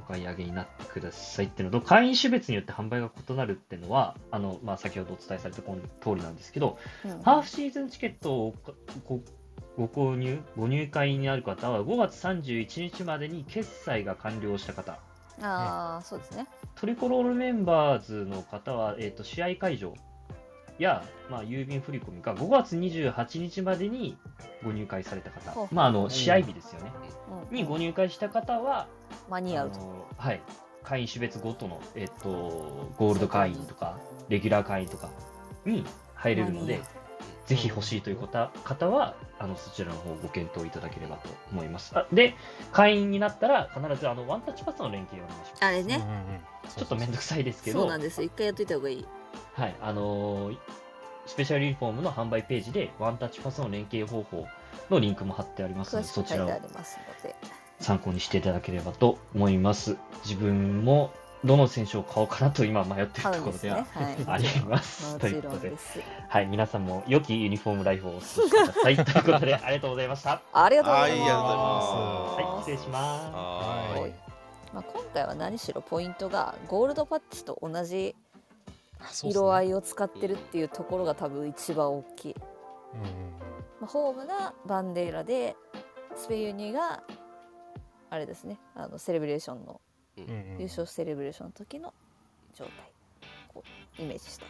[0.00, 5.70] お買い上げになってくださいっていうのと、会員種別によって販売が異なるっていうのは、あのまあ、先ほどお伝えされた通
[6.14, 7.22] りなんですけど、うん。
[7.22, 8.54] ハーフシーズンチケットを
[9.78, 14.98] ごご購入、ご入会になる方は5月31日までに決済が完了した方、
[15.40, 16.46] ああそうですね。
[16.74, 19.94] トリコロールメンバーズの方は、えー、と試合会場
[20.78, 24.16] や、まあ、郵便振込が5月28日までに
[24.64, 25.68] ご入会された方。
[25.72, 26.92] まあ、あの試合日ですよね、
[27.50, 27.56] うん。
[27.56, 28.88] にご入会した方は、
[29.28, 30.08] 間に合うと。
[30.16, 30.40] はい、
[30.82, 33.98] 会員種別ごとの、えっとゴールド会員とか、
[34.28, 35.10] レギュラー会員とか
[35.64, 36.80] に入れるので
[37.48, 41.96] ぜひ欲しいという方方はあのそちらの方ご検討いただければと思います。
[41.98, 42.34] あで、
[42.72, 45.64] 会員になったら必ずあのワンタッチパスの連携をお願いします。
[45.64, 46.04] あれね
[46.76, 49.06] ちょっとめんどくさいですけど、そうなんですよ一回やっといた方がいい
[49.54, 50.58] はい、あのー
[51.26, 54.46] スペシャルユニフォームの販売ページで、ワンタッチパスの連携方法
[54.88, 57.36] のリンクも貼ってありますので、そちらをありますので。
[57.80, 59.98] 参考にしていただければと思います。
[60.24, 61.12] 自分も
[61.44, 63.86] どの選手を買おうかなと今迷っているところでは
[64.26, 65.14] あります。
[65.14, 65.72] もということで。
[66.28, 68.96] はい、皆さんも良きユニフォームライフをお過ごしください。
[68.96, 70.40] ということで、ありがとうございました。
[70.52, 71.26] ありがとうございます。
[71.26, 73.34] はい失礼します。
[73.34, 74.14] はーい。
[74.72, 78.14] まあ、今回は何しろポイントがゴールドパッチと同じ
[79.22, 82.36] 色合いを使ってるっていうところが多分一番大きい。
[82.94, 83.12] うんうんうん
[83.80, 85.56] まあ、ホームがバンデーラで
[86.14, 87.02] スペユニが
[88.10, 89.80] あれですねあのセレブレーションの
[90.22, 90.58] うんうん。
[90.58, 91.92] 優勝セレブレーションの時の
[92.54, 92.72] 状態。
[93.48, 93.62] こ
[93.98, 94.46] うイメージした。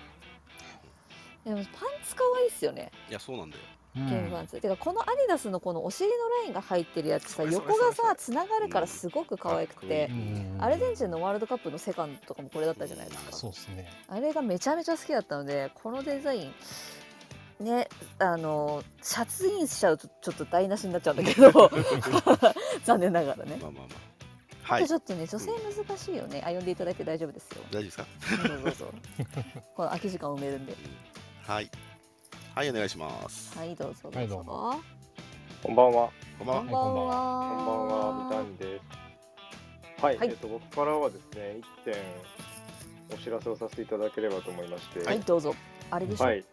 [1.45, 1.65] でもパン
[2.05, 2.91] ツ可愛いっすよね。
[3.09, 3.63] いや、そうなんだよ。
[3.95, 13.33] ゲームパンツ、てかこのアディダスのこのお尻のラインが入ってるやつさ横がさつながるからすごく可愛くてう、うんうんうんアルゼンチンのワールドカップのセカンドとかもこれだったじゃないですか。
[13.33, 16.53] そうですねあれがめちゃめちゃ好きだったのでこのデザイ
[17.61, 17.89] ンね
[18.19, 21.51] あのシャツインしちゃうとちょっと台無しになっちゃうんだけど。
[22.85, 24.08] 残念ながらね、まあまあまあ。
[24.69, 24.95] はいち。
[24.95, 25.51] ょっとね女性
[25.87, 28.49] 難しいよねあ呼んでいただいて大丈夫ですよ大丈夫ですか？
[28.49, 28.93] どうぞ
[29.75, 30.75] この空き時間を埋めるんで
[31.47, 31.71] はい。
[32.55, 33.57] はい、お願いします。
[33.59, 34.81] はいどうぞどうぞ、はいどうも
[35.63, 36.11] こんばんは。
[36.39, 36.63] こんばんは。
[36.63, 38.31] こんばんはこんばんは。
[38.31, 40.03] 三谷です。
[40.05, 41.95] はい、はいえっと僕からはですね、一点
[43.13, 45.55] お知らせをさせていただければと思いまして、はいどうぞ
[45.91, 46.45] あれでしょはい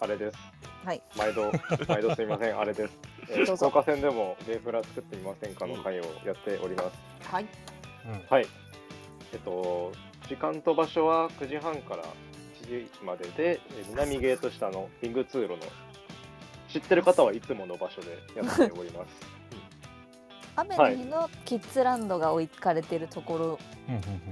[0.00, 0.36] あれです。
[0.84, 1.52] はい毎度
[1.86, 2.98] 毎度すみません、あれです。
[3.30, 7.26] 福岡戦でもゲーフラ作ってみませんかの会をやっております。
[7.32, 7.46] はい
[8.06, 8.46] うんはい。
[9.32, 9.92] えっと
[10.28, 12.04] 時間と場所は9時半から
[12.62, 15.58] 7時までで、えー南ゲート下のリング通路の
[16.68, 19.10] 知ってる方はいつもの場所でやっております。
[20.56, 23.58] 雨の日のキッズランドが置かれてるところ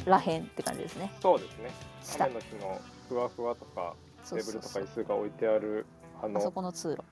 [0.04, 1.70] らへんって感じですねそうですね。
[2.02, 3.94] 下雨の日のふわふわとか
[4.28, 5.86] テーブルとか椅子が置いてある
[6.20, 7.02] ああそのこの通路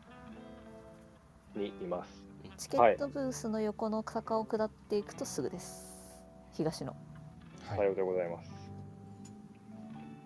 [1.57, 2.24] にいます。
[2.57, 5.86] チケットブースの横の坂を下っていくとすぐです。
[6.52, 6.96] 東の。
[7.66, 7.78] はい。
[7.78, 8.50] さようでございます。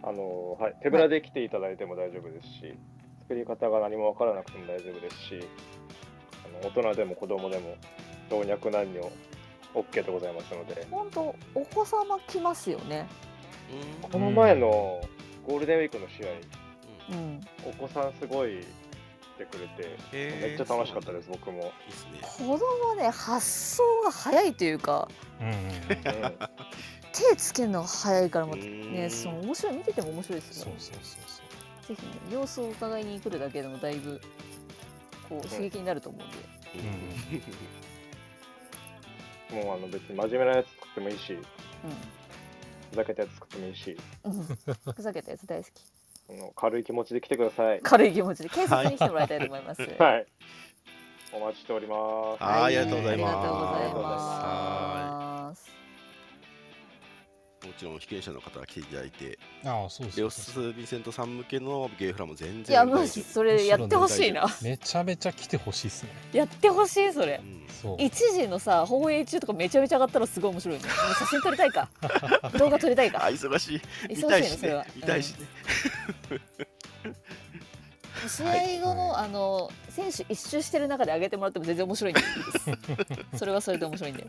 [0.03, 0.77] あのはい。
[0.83, 2.75] 手ぶらで来ていただいても大丈夫ですし、
[3.23, 5.41] 作り方が何もわからなくても大丈夫ですし、
[6.45, 7.75] あの大人でも子供でも
[8.31, 9.11] 老若男女
[9.75, 13.09] OK でございますので、本当お子様来ますよね。
[14.03, 14.11] うん。
[14.11, 15.01] この前の
[15.47, 16.27] ゴールデンウィークの試合、
[17.13, 17.41] うん。
[17.69, 18.65] お子さんすごい
[19.45, 21.73] 来てくれて、めっちゃ楽しかったです、僕も。
[22.23, 25.09] 子供ね発想が早いというか
[25.41, 25.59] うんうんうん。
[25.59, 25.63] う
[26.29, 26.35] ん。
[27.13, 28.93] 手つけるのが早いからまたうん。
[28.93, 31.43] ねその面白い見てても面白いですよそうそうそうそ
[31.93, 31.97] う。
[31.97, 34.21] ぜひね様子を伺いに来るだけでもだいぶ
[35.29, 36.31] こう刺激になると思うん
[39.53, 41.39] で、もうあの別に真面目なやつ作ってもいいし、
[42.91, 44.45] ふざけたやつ作ってもいいし、うんうん、
[44.95, 45.83] ふざけたやつ大好き
[46.33, 47.81] あの軽い気持ちで来てください。
[47.81, 50.27] 軽い気持ちで警察に来てもらいたいと思います、はい。
[51.33, 52.43] お待ちしております。
[52.43, 55.10] はいありがとうございますありがとうございますも
[57.81, 64.47] ちろん被験者の方が来ていただいて、ああそうレオそうそうス・ヴィンセントさん向けのゲイフラも全いやマ然大丈ジそれやってほしいな。
[64.63, 66.11] めちゃめちゃ来てほしいっすね。
[66.33, 67.41] やってほしいそれ。
[67.43, 67.47] 夫。
[67.47, 67.67] うん。
[67.83, 67.97] そう。
[68.03, 70.85] 一時のさ放映中とかめちゃめちゃ上がったらすごい面白いね。
[70.85, 71.89] もう写真撮りたいか。
[72.59, 73.81] 動画撮りたいあ、か忙しい。
[74.09, 74.87] 見忙しいねそれは。
[74.95, 75.47] 見たいしね。
[76.31, 76.41] うん
[78.29, 82.21] 試合後の、あの選手一周してる中で上げてもらっても全然面白いんで。
[82.21, 84.27] いいですそれはそれで面白いんで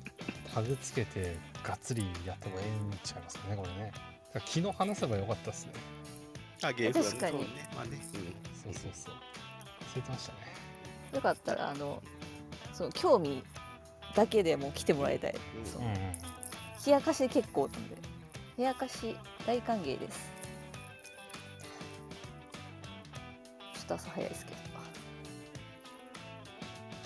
[0.54, 3.92] タグつけてがっつりやってもええんちゃいますかねこれね。
[4.34, 5.72] 昨日話せばよかったっすね。
[6.64, 7.10] あ、ゲイフラね。
[7.10, 7.32] 確かに。
[7.32, 7.48] そうね。
[7.76, 8.02] まあね。
[8.64, 9.14] そうそうそう。
[9.14, 10.38] 忘れてましたね。
[11.14, 12.02] よかったらあの
[12.74, 13.44] その興味
[14.16, 15.82] だけでも来てもらいたい、うんそう。
[15.82, 15.94] うんうん。
[16.86, 17.98] 冷やかし結構なんで。
[18.58, 19.16] 冷やかし
[19.48, 20.30] 大歓迎です
[23.92, 24.58] ちょっと朝早いですけど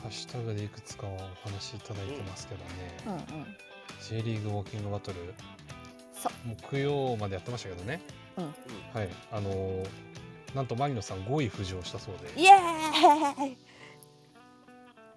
[0.03, 3.45] ハッシュタグでいくつかはお話しいただいてますけどね、うんうん。
[4.07, 5.33] J リーグウォーキングバトル。
[6.13, 8.01] さ木曜までやってましたけどね、
[8.37, 8.45] うん。
[8.93, 9.09] はい。
[9.31, 9.87] あのー
[10.53, 12.39] なんとマリノさん5位浮上したそうで。
[12.39, 13.57] いイエーイ！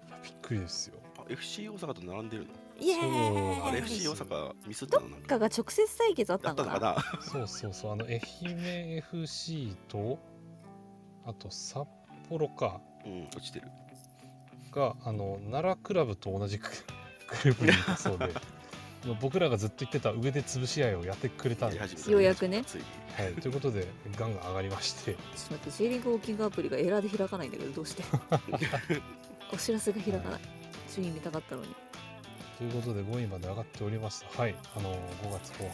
[0.09, 0.95] やびっくりですよ。
[1.17, 2.49] あ FC 大阪と並んでるの？
[2.79, 3.03] イエそう。
[3.03, 5.07] ーイあれ FC 大阪ミスったの？
[5.07, 5.27] なんか。
[5.27, 6.91] かが直接対決あっだたのかな？
[6.91, 7.21] ったのかな？
[7.21, 7.91] そうそうそう。
[7.93, 10.19] あの愛媛 FC と
[11.29, 11.87] あと札
[12.27, 12.81] 幌か。
[13.05, 13.67] うん、落ちてる。
[14.71, 16.69] があの奈良クラブと同じく
[17.43, 18.33] グループにいたそうで。
[19.05, 22.11] まあ僕らがずっと言ってた上で潰し合いをやってくれたんです。
[22.11, 22.63] ようやくね。
[22.65, 22.83] ついに。
[23.15, 25.13] はい、ということでガンガン上がりまして。
[25.13, 28.03] ちょっと待って J リーグウォーキングアプリがエラーで開かないんだけどどうして？
[29.53, 30.41] お知らせが開かない。
[30.93, 31.75] 順位見たかったのに。
[32.57, 34.25] ということで5位まで上がっております。
[34.35, 35.69] はいあの5月後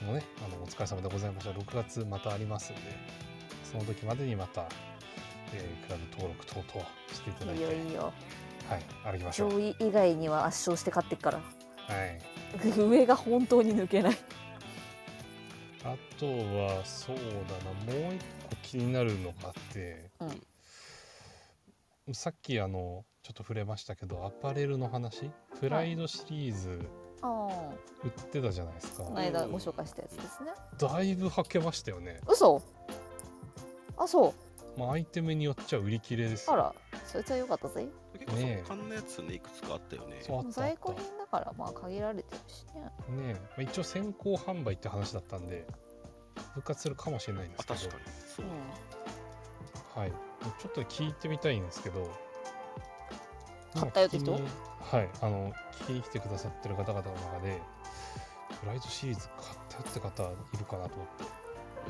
[0.00, 1.50] 半もねあのお疲れ様でございました。
[1.50, 2.80] 6月またありますんで
[3.70, 4.68] その時までにまた、
[5.52, 8.12] えークラブ登録等々していただいていいよいいよ。
[8.68, 9.50] はい歩きましょう。
[9.52, 11.38] 上位以外には圧勝して勝ってっから。
[11.38, 11.44] は
[12.06, 12.20] い。
[12.76, 14.16] 上が本当に抜けない。
[15.84, 17.22] あとはそうだ
[17.92, 20.10] なもう一個気になるのがあって、
[22.12, 26.88] さっきあのちょっと触れましたけどアパレルの話プライドシリーズ
[27.22, 27.48] あ
[28.02, 30.50] 売ってたじゃないですか、あこの間ご紹介したやつですね。
[30.76, 32.60] だいぶはけましたよね、嘘
[33.96, 34.34] あそう。
[34.78, 36.52] まあ、アイテムによっちゃ売り切れですよ。
[36.52, 36.74] あら
[37.06, 37.88] そいつは良かったぜ。
[38.12, 38.64] 結構ねえ。
[38.66, 40.18] 速乾のやつね、いくつかあったよね。
[40.20, 42.90] そうあったあっ在庫品だからまあ限られてるしね。
[43.06, 43.32] たねえ。
[43.34, 45.66] まあ一応先行販売って話だったんで
[46.54, 47.80] 復活するかもしれないんであ、すけど。
[47.80, 48.16] 確かに。
[48.36, 48.46] そう。
[48.46, 50.00] う。
[50.00, 50.12] はい。
[50.60, 52.10] ちょっと聞いてみたいんですけど。
[53.74, 54.48] 買ったよって人今聞きに
[54.80, 55.10] はい。
[55.22, 57.60] あの聞きに来てくださってる方々の中で
[58.60, 61.24] プライドシリーズ買ったよって方いるかなと思って。
[61.24, 61.26] ん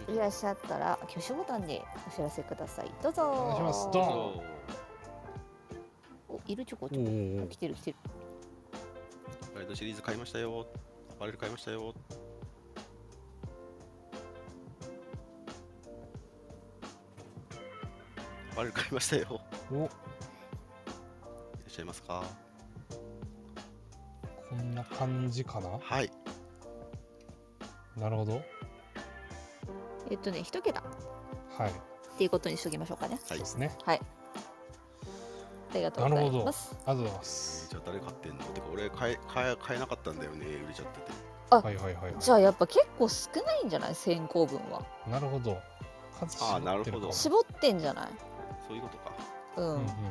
[0.08, 2.90] いらっしゃったら挙手ボタンでお知らせください。
[3.02, 3.22] どうぞ。
[3.22, 3.90] お願いします。
[3.92, 4.42] どうそ
[6.28, 7.96] おいるちょこちおょこー来てる来てる。
[9.42, 9.46] う。
[9.52, 10.66] プライドシリーズ買いましたよ。
[11.10, 11.94] アパレル買いましたよ。
[18.52, 19.22] アパレル買いましたよ。
[19.70, 19.88] いらおっ
[21.68, 22.22] しゃいますか？
[24.48, 25.68] こんな感じかな？
[25.80, 26.10] はい。
[27.96, 28.42] なるほど
[30.10, 30.80] えっとね一桁。
[30.80, 30.82] っ
[31.58, 31.72] はい。
[32.18, 33.18] ていうことにしときましょうかね。
[33.24, 33.76] そうですね。
[33.84, 34.00] はい。
[35.72, 36.76] ありがとうございます。
[36.86, 37.68] ありがとうございます。
[37.70, 38.38] じゃあ誰買ってんの？
[38.44, 40.46] てか俺買え買え買えなかったんだよね。
[40.46, 41.12] 売れちゃってて。
[41.50, 42.14] あはいはいはいはい。
[42.18, 43.94] じゃあやっぱ結構少ないんじゃない？
[43.94, 44.82] 先行分は。
[45.08, 45.58] なるほど。
[46.18, 48.08] 数あーなるほど絞ってるかも絞ってんじゃない？
[48.66, 49.12] そういうことか。
[49.56, 49.90] うん、うんうんうんうん。
[49.90, 50.02] なん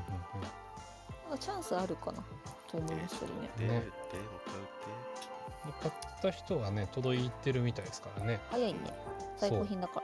[1.32, 2.24] かチャンスあるかな。
[2.68, 3.50] と思いますけどね。
[3.58, 3.74] で、で。
[3.80, 3.86] で
[5.82, 8.40] 買った人がね届いてるみたいですからね。
[8.52, 8.80] 早いね
[9.38, 10.02] 在庫品だか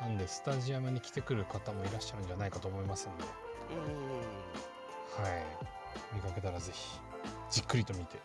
[0.00, 0.06] ら。
[0.06, 3.24] なんでスタジアムに来てくる方もいらっしゃるんじゃないかと思いますんで。
[3.24, 5.42] うはい。
[6.14, 6.98] 見かけたらぜひ
[7.50, 8.18] じっくりと見て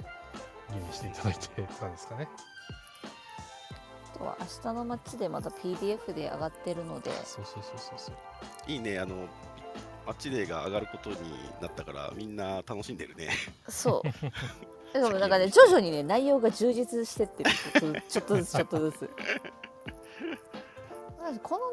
[0.71, 2.27] 吟味していただいてって感じですかね。
[4.13, 7.11] あとは明日の街でまた PDF で上がってるので。
[7.25, 8.15] そうそうそうそうそう。
[8.67, 8.99] いいね。
[8.99, 9.27] あの、
[10.05, 11.17] マッチデーが上がることに
[11.61, 13.29] なったから、みんな楽しんでるね。
[13.67, 14.09] そう。
[14.93, 17.51] でもなんかね徐々にね内容が充実してってる。
[18.09, 19.09] ちょっとずつちょっとずつ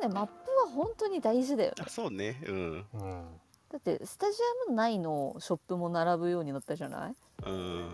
[0.08, 1.76] ねマップは本当に大事だよね。
[1.86, 2.40] あ、そうね。
[2.46, 2.86] うん。
[2.94, 3.24] うん
[3.68, 4.38] だってスタジ
[4.68, 7.14] アム内のショップも並ぶようになったじゃない？
[7.44, 7.54] うん。
[7.54, 7.88] うん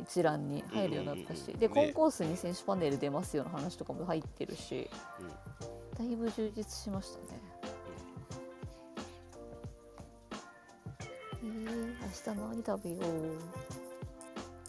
[0.00, 1.68] 一覧に入るようになったし、でうんね。
[1.68, 4.88] コンコースに選手パネル出ますよの話とかも入ってるし、
[5.98, 7.40] だいぶ充実しましたね。
[11.44, 13.38] えー、明日何食べよう？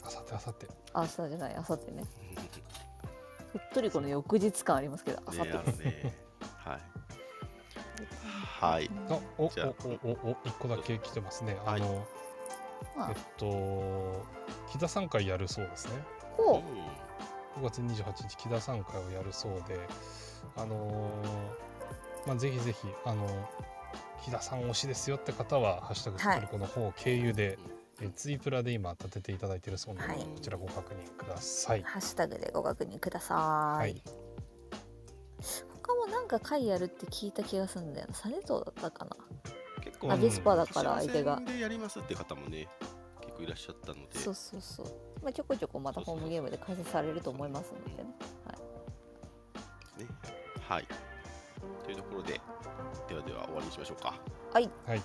[0.06, 2.04] あさってあさってあ明日じゃない明後日ね。
[3.54, 6.18] ふっとりこの翌日感ありますけど明後ね、日あのね。
[6.66, 6.82] はい。
[8.62, 8.92] はい。
[9.10, 9.52] あおお
[10.04, 11.82] おおお一個だけ来てますね、はい。
[11.82, 12.08] あの
[12.96, 13.12] まあ。
[13.12, 14.26] えっと
[14.72, 15.94] 木田3回やるそうですね。
[16.38, 16.64] こ
[17.58, 19.80] 5月28日木田3回をやるそうで
[20.56, 23.28] あのーまあぜひぜひあの
[24.24, 27.60] 木田さん推しですよって方は「ハッシュタグふっとりこ」の方経由で、
[28.02, 30.24] えツイプラで今立てていただいているそうなので、はい。
[30.24, 31.84] こちらご確認ください。
[31.84, 33.36] ハッシュタグでご確認くださ。
[33.36, 33.92] はい。
[33.92, 34.02] い
[35.42, 35.73] 他も
[36.24, 38.14] なんか会やるって聞いた気がするんだよな。
[38.14, 39.18] サネトだったかな。
[39.84, 42.70] 結構アビスパだから相手がでやりますって方もね、
[43.20, 44.20] 結構いらっしゃったので。
[44.20, 44.86] そうそうそう。
[45.22, 48.10] まあちょこちょこまたホームゲームで開催されると思いますのでね。
[49.98, 50.08] ね。
[50.62, 50.88] はい。
[51.84, 52.40] というところで、
[53.10, 54.18] ではでは終わりにしましょうか。
[54.54, 54.70] はい。
[54.86, 55.02] はい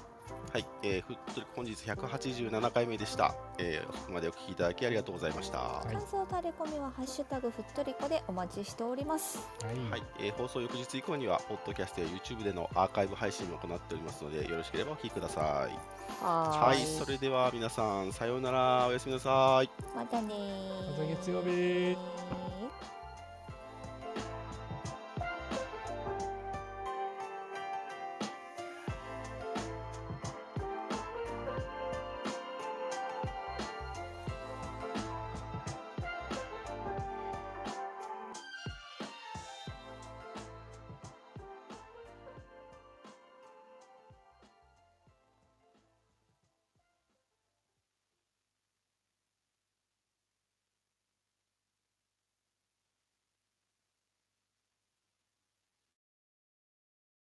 [0.52, 0.66] はい。
[0.82, 3.34] えー、ふっとり本日187回目でした。
[3.58, 5.58] えー、ここまでお聞きいただきありがとうございました。
[5.58, 9.46] はい感想タレコミはハッシュタグふっとりこでお待ちしております。
[9.64, 15.98] はい、はい、えー放送翌日以降には、ポッドキャストや YouTube でのアーカイブ配信も行っておりますので、よろしければお聞きください。
[16.24, 19.70] はい、それでは皆さん、さようなら、おやすみなさい。
[19.94, 21.96] またねーまた月曜日ー